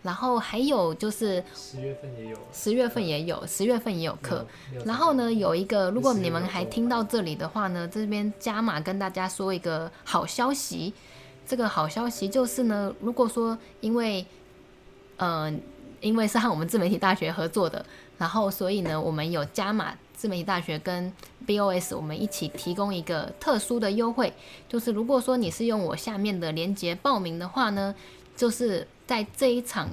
[0.06, 4.46] 然后还有就是十月份也有，十月份也有，十月份也有课。
[4.86, 10.94] 然后呢，有一个，如果你们还听到这里的话呢，这边加码跟大家说一个好消息。
[11.48, 14.24] 这个好消息就是呢，如果说因为，
[15.18, 15.60] 嗯、呃，
[16.02, 17.84] 因为是和我们自媒体大学合作的，
[18.20, 21.12] 然后所以呢，我们有加码自媒体大学跟
[21.48, 24.32] BOS 我们一起提供一个特殊的优惠，
[24.70, 27.96] 就是如果说你是用我下面的链接报名的话呢，
[28.36, 28.88] 就是。
[29.08, 29.90] 在这一场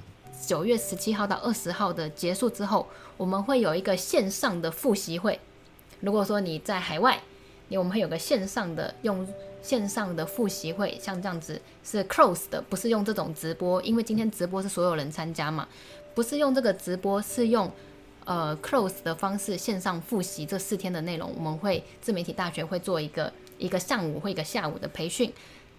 [0.46, 2.86] 九月十七号到二十号的结束之后，
[3.16, 5.38] 我们会有一个线上的复习会。
[6.00, 7.20] 如果说你在海外，
[7.68, 9.26] 你我们会有个线上的用
[9.62, 15.68] 线上的复习会，像这样子是 close 的，不是用这种直播，因为今天直播是所有人参加嘛，
[16.14, 17.70] 不是用这个直播，是用
[18.24, 21.32] 呃 close 的方式线上复习这四天的内容。
[21.36, 25.32] 我们会自媒体大学会做一个一个上午或一个下午的培训。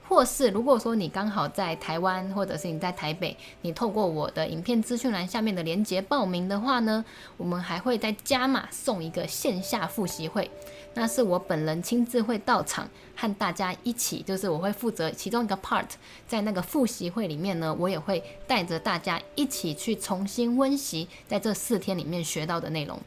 [0.08, 7.04] 或是如果说你刚好在台湾，或者是你在台北，你透过我的影片资讯栏下面的链接报名的话呢，
[7.38, 10.52] 我们还会再加码送一个线下复习会，
[10.94, 15.88] 那是我本人亲自会到场和大家一起，就是我会负责其中一个 part，
[16.28, 23.00] 在那个复习会里面呢，我也会带着大家一起去重新温习在这四天里面学到的内容。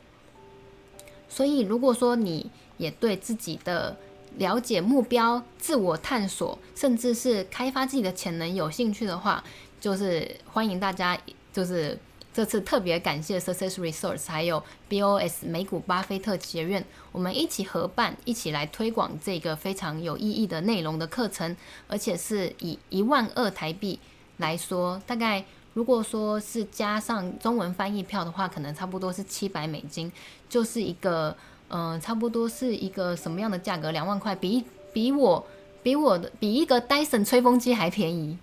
[1.28, 3.96] 所以如果说你也对自己的
[4.36, 9.42] 了解目标、自我探索，甚至是开发自己的潜能，有兴趣的话，
[9.80, 11.18] 就是欢迎大家。
[11.52, 11.98] 就是
[12.34, 21.56] 这次特别感谢 Success Resource 还有 BOS 美股巴菲特学院，我们一起合办，一起来推广这个非常有意义的内容的课程，
[21.88, 23.98] 而且是以一万二台币
[24.36, 25.42] 来说，大概
[25.72, 30.12] 如果说是加上中文翻译票的话，可能差不多是七百美金，
[30.50, 31.34] 就是一个。
[31.68, 33.90] 嗯、差不多是一个什么样的价格？
[33.90, 35.44] 两万块，比比我
[35.82, 38.38] 比我的比一个戴森吹风机还便宜，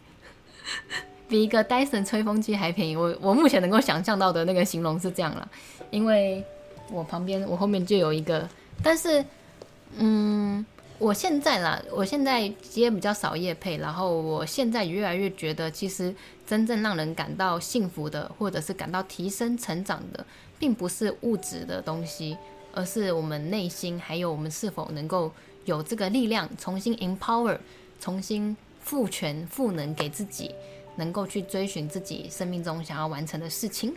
[1.27, 2.95] 比一个戴森吹风机还便宜。
[2.95, 5.49] 我我目前能够想象到的那个形容是这样了，
[5.89, 6.43] 因为
[6.91, 8.47] 我旁边我后面就有一个，
[8.83, 9.23] 但是
[9.97, 10.65] 嗯，
[10.99, 16.13] 我现在啦，我现在接比较少业配，然后我现在越来越觉得，其实
[16.45, 20.25] 真正让人感到幸福的，或者是感到提升成长的，
[20.59, 22.37] 并不是物质的东西。
[22.73, 25.31] 而是我们内心，还有我们是否能够
[25.65, 27.57] 有这个力量，重新 empower，
[27.99, 30.53] 重新赋权、赋能给自己，
[30.95, 33.93] 能够去追寻自己生命中想要完成的事情。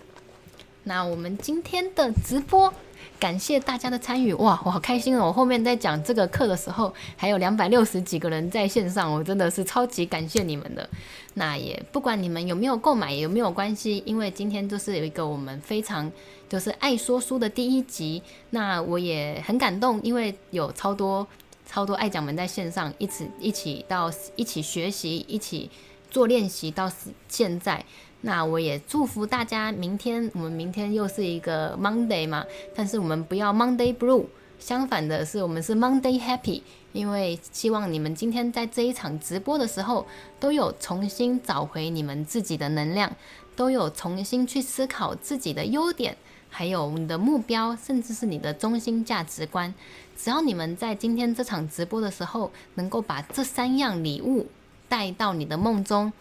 [0.84, 2.72] 那我们今天的直播
[3.18, 5.26] 感谢大家的参与，哇，我好开心哦！
[5.26, 10.88] 我后面在讲这个课的时候，还有两百六十几个人在线上，我真的是超级感谢你们的。
[11.34, 16.10] 那也不管你们有没有购买，有没有关系，因为今天就是有一个我们非常
[16.48, 18.22] 就是爱说书的第一集。
[18.50, 21.26] 那我也很感动，因为有超多
[21.66, 25.70] 超多爱讲们在线上一起一起到一起学习，一起
[26.10, 26.90] 做练习到
[27.28, 27.84] 现在。
[28.26, 32.44] 那我也祝福大家，明天我们明天又是一个 Monday 嘛，
[32.74, 34.26] 但是我们不要 Monday Blue，
[34.58, 36.62] 相反的是我们是 Monday Happy，
[36.92, 40.04] 因为希望你们今天在这一场直播的时候，
[40.40, 43.14] 都有重新找回你们自己的能量，
[43.54, 46.16] 都有重新去思考自己的优点，
[46.48, 49.72] 还有你的目标，甚至是你的中心价值观。
[50.16, 54.48] 只要你们在今天这场直播的时候，能够把这三样礼物
[54.88, 56.12] 带到你的梦中。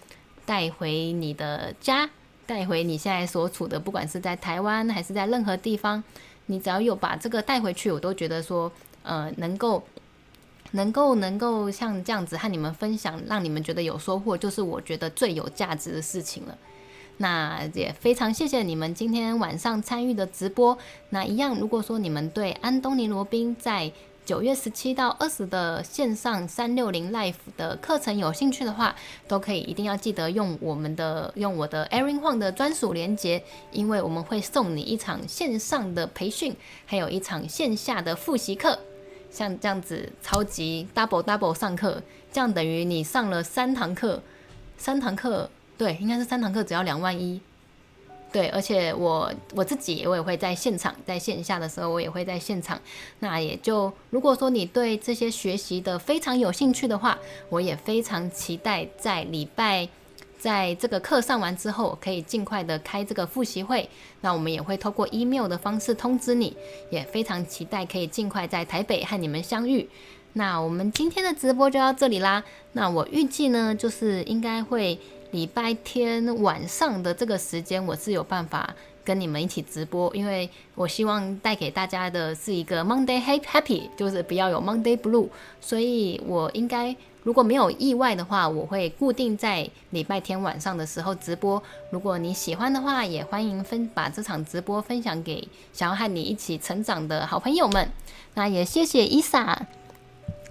[0.45, 2.09] 带回你的家，
[2.45, 6.03] 带回你现在所处的，不管是在台湾还是在任何地方，
[6.45, 8.71] 你只要有把这个带回去，我都觉得说，
[9.03, 9.83] 呃，能够，
[10.71, 16.57] 能够，能够像这样子和你们分享，让你们觉得有收获，就是我觉得最有价值的事情了。
[17.17, 20.77] 那也非常谢谢你们今天晚上参与的直播。
[21.11, 23.91] 那一样，如果说你们对安东尼罗宾在
[24.25, 28.95] 九月十七到二十的线上三六零 Live 的课程，有兴趣的话，
[29.27, 36.55] 都可以一定要记得用我们的用我的 Erin Huang 的专属链接，因为我们会送你一场线上的培训，
[36.87, 38.79] 还有一场线下的复习课，
[39.29, 42.01] 像这样子超级 double double 上课，
[42.33, 44.23] 这样等于你上了三堂课，
[44.75, 45.47] 三堂课
[45.77, 47.39] 对，应该是三堂课只要两万一。
[48.35, 52.77] 对，而且我我自己我也会在现场，在线下的时候我也会在现场。
[53.19, 57.17] 那也就如果说你对这些学习的非常有兴趣的话，
[57.47, 59.87] 我也非常期待在礼拜
[60.37, 63.87] 在这个课上完之后，可以尽快的开这个复习会。
[64.19, 66.53] 那我们也会透过 email 的方式通知你，
[66.89, 69.87] 也非常期待可以尽快在台北和你们相遇。
[70.33, 72.43] 那我们今天的直播就到这里啦。
[72.73, 74.99] 那我预计呢，就是应该会。
[75.35, 85.27] 礼拜天晚上的这个时间，我是有办法跟你们一起直播，因为我希望带给大家的是一个 Monday Happy，就是不要有 Monday Blue。
[85.59, 91.61] 所以我应该如果没有意外的话，我会固定在礼拜天晚上的时候直播。
[91.89, 97.91] 如果你喜欢的话，也欢迎分把这场直播分享给想要和你一起成长的好朋友们。
[98.35, 99.67] 那也谢谢伊莎。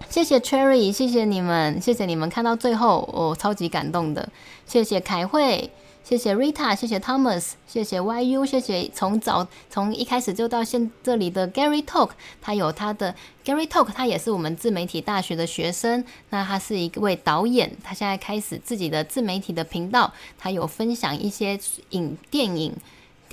[0.09, 4.29] 谢谢 Cherry，谢谢你们，谢谢你们看到最后，我、哦、超级感动的。
[4.67, 5.71] 谢谢凯慧，
[6.05, 12.11] 谢谢 Rita，谢谢 Thomas，谢谢 YU，谢谢从早从一开始就到现这里的 Gary Talk，
[12.41, 13.15] 他有他的
[13.45, 16.05] Gary Talk，他也是我们自媒体大学的学生。
[16.31, 21.59] 那他是一位导演，他现在开始自己的自媒体的频道，他有分享一些
[21.91, 22.75] 影电影。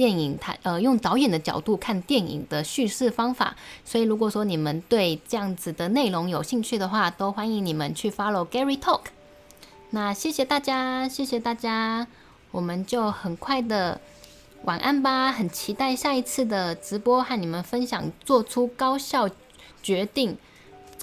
[0.02, 3.56] 电影，他呃用导演的角度看电影的叙事方法，
[3.86, 9.02] 所以如果说你们对这样子的内容有兴趣的话，都欢迎你们去 follow Gary Talk。
[9.92, 12.08] 那谢谢大家，谢谢大家，
[12.50, 14.02] 我们就很快的
[14.64, 19.30] 晚安吧，很期待下一次的直播和你们分享做出高效
[19.84, 20.36] 决定、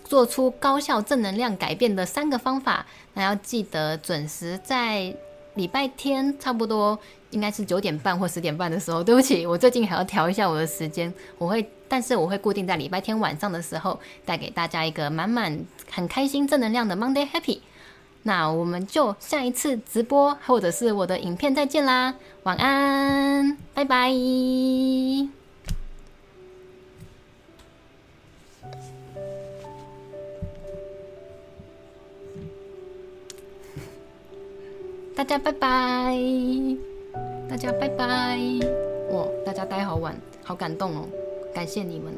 [0.05, 2.85] 做出高效正能量改变的三个方法。
[3.15, 5.15] 那要记得准时在
[5.59, 6.99] 礼拜天差不多。
[7.31, 11.13] 应该是九点半或十点半的时候，对不起，我最近还要调一下我的时间。
[11.37, 17.59] 我会，但是我会固定在礼拜天晚上的时候，带给大家一个满满、很开心、正能量的 Monday Happy。
[18.23, 22.15] 那我们就下一次直播或者是我的影片再见啦，
[22.45, 24.11] 晚安，拜拜。
[35.19, 36.17] 大家拜拜。
[37.49, 38.39] 大家拜拜！
[39.11, 40.15] 哇，大家待好晚，
[40.45, 41.09] 好感动哦，
[41.53, 42.15] 感谢你们。